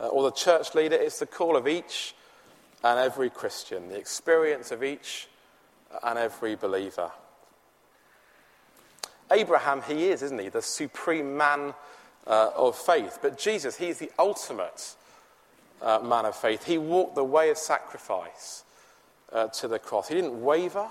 uh, 0.01 0.09
or 0.09 0.25
the 0.25 0.33
church 0.33 0.75
leader. 0.75 0.97
It's 0.97 1.21
the 1.21 1.27
call 1.27 1.57
of 1.57 1.69
each 1.69 2.17
and 2.83 2.99
every 2.99 3.31
Christian, 3.31 3.89
the 3.89 3.97
experience 3.97 4.73
of 4.73 4.83
each 4.83 5.29
and 6.03 6.19
every 6.19 6.57
believer. 6.57 7.13
Abraham, 9.31 9.83
he 9.83 10.09
is, 10.09 10.23
isn't 10.23 10.41
he, 10.41 10.49
the 10.49 10.61
supreme 10.61 11.37
man 11.37 11.73
uh, 12.27 12.51
of 12.57 12.77
faith. 12.77 13.19
But 13.23 13.39
Jesus, 13.39 13.77
he's 13.77 13.99
the 13.99 14.11
ultimate 14.19 14.95
uh, 15.83 16.01
man 16.01 16.27
of 16.27 16.37
faith. 16.37 16.65
He 16.65 16.79
walked 16.79 17.15
the 17.15 17.25
way 17.25 17.51
of 17.51 17.59
sacrifice 17.59 18.65
uh, 19.33 19.49
to 19.49 19.69
the 19.69 19.79
cross. 19.79 20.09
He 20.09 20.15
didn't 20.15 20.43
waver, 20.43 20.89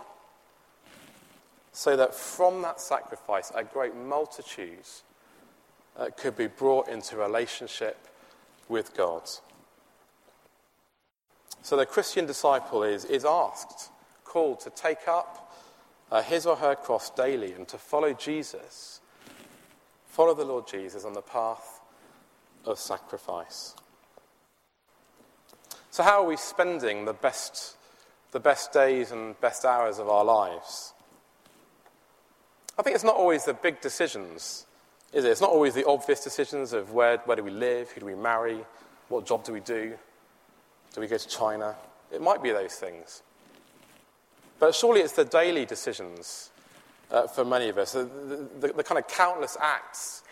so 1.72 1.96
that 1.96 2.16
from 2.16 2.62
that 2.64 2.82
sacrifice, 2.82 3.52
a 3.56 3.64
great 3.64 3.96
multitude 3.96 4.86
uh, 5.98 6.08
could 6.18 6.36
be 6.36 6.48
brought 6.48 6.88
into 6.88 7.18
relationship 7.18 7.98
with 8.68 8.96
God. 8.96 9.24
So 11.62 11.76
the 11.76 11.86
Christian 11.86 12.26
disciple 12.26 12.84
is, 12.84 13.06
is 13.06 13.26
asked, 13.26 13.92
called 14.24 14.60
to 14.62 14.70
take 14.70 15.08
up 15.08 15.54
uh, 16.12 16.22
his 16.22 16.46
or 16.46 16.56
her 16.56 16.76
cross 16.76 17.10
daily 17.10 17.54
and 17.54 17.68
to 17.68 17.78
follow 17.78 18.14
Jesus, 18.14 18.99
follow 20.20 20.34
the 20.34 20.44
Lord 20.44 20.68
Jesus 20.68 21.06
on 21.06 21.14
the 21.14 21.22
path 21.22 21.80
of 22.66 22.78
sacrifice. 22.78 23.74
So, 25.92 26.04
how 26.04 26.22
are 26.22 26.28
we 26.28 26.36
spending 26.36 27.06
the 27.06 27.14
best 27.14 27.78
the 28.34 28.40
best 28.42 28.74
days 28.74 29.14
and 29.14 29.40
best 29.40 29.64
hours 29.64 29.98
of 29.98 30.10
our 30.10 30.26
lives. 30.26 30.94
I 32.78 32.82
think 32.82 32.96
it's 32.96 33.04
not 33.06 33.16
always 33.16 33.46
the 33.46 33.54
big 33.54 33.80
decisions, 33.80 34.66
is 35.14 35.24
it? 35.24 35.30
It's 35.30 35.40
not 35.40 35.52
always 35.52 35.74
the 35.74 35.86
obvious 35.86 36.22
decisions 36.22 36.74
of 36.74 36.92
where, 36.92 37.20
where 37.20 37.38
do 37.38 37.44
we 37.44 37.52
live, 37.52 37.90
who 37.92 38.02
do 38.02 38.06
we 38.06 38.16
marry, 38.16 38.60
what 39.08 39.26
job 39.26 39.46
do 39.46 39.54
we 39.54 39.62
do, 39.62 39.96
do 40.94 41.00
we 41.00 41.08
go 41.08 41.18
to 41.18 41.28
China? 41.30 41.76
It 42.12 42.22
might 42.22 42.44
be 42.44 42.52
those 42.52 42.76
things. 42.76 43.24
But 44.60 44.76
surely 44.76 45.00
it's 45.00 45.14
the 45.14 45.24
daily 45.24 45.66
decisions 45.66 46.52
uh, 47.12 47.28
for 47.28 47.44
many 47.44 47.70
of 47.70 47.78
us, 47.78 47.94
the, 47.94 48.10
the, 48.60 48.74
the, 48.74 48.84
kind 48.84 49.00
of 49.00 49.08
countless 49.08 49.58
acts 49.60 50.24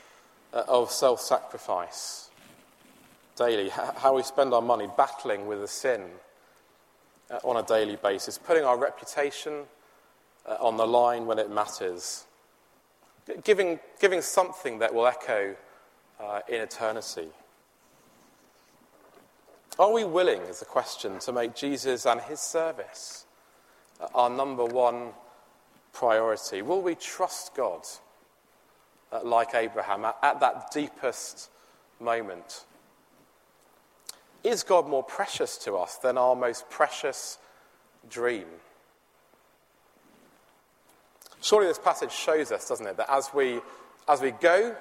uh, 0.54 0.63
of 0.68 0.92
self 0.92 1.20
sacrifice 1.22 2.30
daily, 3.36 3.70
how 3.70 4.16
we 4.16 4.24
spend 4.24 4.54
our 4.54 4.62
money 4.62 4.88
battling 4.98 5.48
with 5.48 5.60
the 5.60 5.68
sin 5.68 6.04
uh, 7.30 7.40
on 7.44 7.58
a 7.58 7.63
daily 7.63 7.96
basis, 7.96 8.38
putting 8.38 8.63
our 8.63 8.78
reputation 8.78 9.63
uh, 10.46 10.58
on 10.60 10.78
the 10.78 10.88
line 10.88 11.26
when 11.26 11.40
it 11.40 11.52
matters, 11.52 12.26
giving, 13.44 13.80
giving 14.00 14.22
something 14.22 14.80
that 14.80 14.94
will 14.94 15.06
echo 15.06 15.56
uh, 16.20 16.40
in 16.48 16.62
eternity. 16.62 17.28
Are 19.78 19.92
we 19.92 20.04
willing, 20.04 20.42
is 20.42 20.60
the 20.60 20.66
question, 20.66 21.20
to 21.20 21.32
make 21.32 21.54
Jesus 21.54 22.08
and 22.08 22.20
his 22.22 22.40
service 22.40 23.26
our 24.13 24.30
number 24.30 24.66
one 24.66 25.10
priority? 25.98 26.62
Will 26.62 26.82
we 26.82 26.94
trust 26.94 27.56
God 27.56 27.82
uh, 29.12 29.22
like 29.24 29.56
Abraham 29.56 30.06
at, 30.06 30.18
at 30.22 30.40
that 30.42 30.72
deepest 30.72 31.50
moment? 32.00 32.66
Is 34.44 34.62
God 34.62 34.88
more 34.88 35.02
precious 35.02 35.58
to 35.60 35.76
us 35.76 35.98
than 35.98 36.16
our 36.18 36.36
most 36.36 36.70
precious 36.70 37.40
dream? 38.08 38.46
Surely 41.42 41.68
this 41.68 41.80
passage 41.80 42.12
shows 42.12 42.52
us, 42.52 42.70
doesn't 42.70 42.86
it, 42.86 42.98
that 42.98 43.12
as 43.12 43.32
we, 43.34 43.60
as 44.08 44.22
we 44.22 44.32
go 44.32 44.76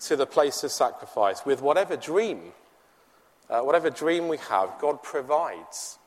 to 0.00 0.16
the 0.16 0.26
place 0.26 0.62
of 0.62 0.70
sacrifice 0.70 1.46
with 1.46 1.62
whatever 1.62 1.96
dream, 1.96 2.52
uh, 3.48 3.60
whatever 3.60 3.88
dream 3.88 4.28
we 4.28 4.36
have, 4.36 4.78
God 4.78 5.02
provides. 5.02 5.98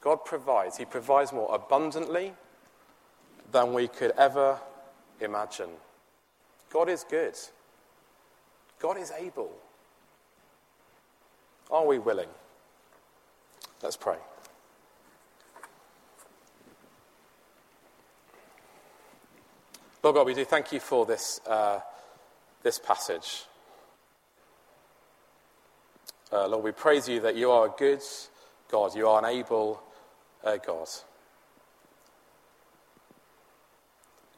God 0.00 0.24
provides. 0.24 0.76
He 0.76 0.84
provides 0.84 1.32
more 1.32 1.54
abundantly 1.54 2.34
than 3.50 3.72
we 3.72 3.88
could 3.88 4.12
ever 4.12 4.58
imagine. 5.20 5.70
God 6.70 6.88
is 6.88 7.04
good. 7.08 7.36
God 8.78 8.98
is 8.98 9.10
able. 9.10 9.50
Are 11.70 11.86
we 11.86 11.98
willing? 11.98 12.28
Let's 13.82 13.96
pray. 13.96 14.16
Lord 20.02 20.16
God, 20.16 20.26
we 20.26 20.34
do 20.34 20.44
thank 20.44 20.72
you 20.72 20.80
for 20.80 21.04
this, 21.06 21.40
uh, 21.46 21.80
this 22.62 22.78
passage. 22.78 23.44
Uh, 26.32 26.46
Lord, 26.46 26.64
we 26.64 26.72
praise 26.72 27.08
you 27.08 27.20
that 27.20 27.36
you 27.36 27.50
are 27.50 27.66
a 27.66 27.70
good 27.70 28.02
God, 28.70 28.94
you 28.94 29.08
are 29.08 29.18
an 29.18 29.24
able 29.24 29.82
uh, 30.44 30.56
God. 30.58 30.88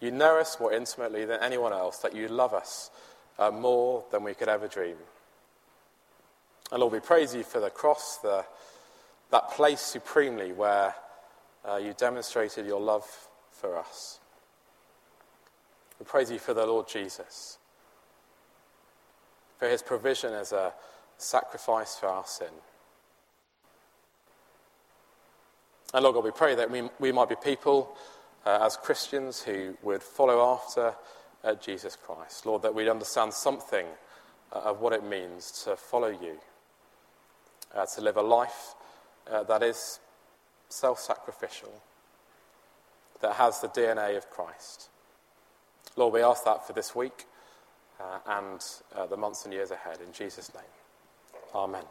You 0.00 0.10
know 0.10 0.38
us 0.38 0.58
more 0.58 0.72
intimately 0.72 1.24
than 1.26 1.40
anyone 1.42 1.72
else, 1.72 1.98
that 1.98 2.14
you 2.14 2.28
love 2.28 2.54
us 2.54 2.90
uh, 3.38 3.50
more 3.50 4.04
than 4.10 4.24
we 4.24 4.34
could 4.34 4.48
ever 4.48 4.66
dream. 4.66 4.96
And 6.72 6.80
Lord, 6.80 6.92
we 6.92 7.00
praise 7.00 7.34
you 7.34 7.42
for 7.42 7.60
the 7.60 7.70
cross, 7.70 8.18
the, 8.18 8.44
that 9.30 9.50
place 9.50 9.80
supremely 9.80 10.52
where 10.52 10.94
uh, 11.68 11.76
you 11.76 11.94
demonstrated 11.96 12.66
your 12.66 12.80
love 12.80 13.04
for 13.50 13.76
us. 13.76 14.20
We 15.98 16.06
praise 16.06 16.30
you 16.30 16.38
for 16.38 16.54
the 16.54 16.64
Lord 16.64 16.88
Jesus, 16.88 17.58
for 19.58 19.68
his 19.68 19.82
provision 19.82 20.32
as 20.32 20.52
a 20.52 20.72
sacrifice 21.18 21.96
for 21.96 22.06
our 22.06 22.24
sin. 22.24 22.48
And 25.92 26.04
Lord 26.04 26.14
God, 26.14 26.24
we 26.24 26.30
pray 26.30 26.54
that 26.54 26.70
we, 26.70 26.88
we 26.98 27.12
might 27.12 27.28
be 27.28 27.34
people 27.34 27.96
uh, 28.46 28.58
as 28.62 28.76
Christians 28.76 29.42
who 29.42 29.76
would 29.82 30.02
follow 30.02 30.54
after 30.54 30.94
uh, 31.44 31.54
Jesus 31.54 31.96
Christ. 31.96 32.46
Lord, 32.46 32.62
that 32.62 32.74
we'd 32.74 32.88
understand 32.88 33.32
something 33.32 33.86
uh, 34.52 34.58
of 34.60 34.80
what 34.80 34.92
it 34.92 35.04
means 35.04 35.50
to 35.64 35.76
follow 35.76 36.08
you, 36.08 36.38
uh, 37.74 37.86
to 37.86 38.00
live 38.00 38.16
a 38.16 38.22
life 38.22 38.74
uh, 39.30 39.42
that 39.44 39.62
is 39.62 40.00
self 40.68 40.98
sacrificial, 40.98 41.72
that 43.20 43.34
has 43.34 43.60
the 43.60 43.68
DNA 43.68 44.16
of 44.16 44.30
Christ. 44.30 44.88
Lord, 45.96 46.14
we 46.14 46.22
ask 46.22 46.44
that 46.44 46.66
for 46.66 46.72
this 46.72 46.94
week 46.94 47.26
and 48.26 48.64
the 49.10 49.16
months 49.16 49.44
and 49.44 49.52
years 49.52 49.70
ahead. 49.70 49.98
In 50.06 50.12
Jesus' 50.12 50.54
name, 50.54 50.62
amen. 51.54 51.84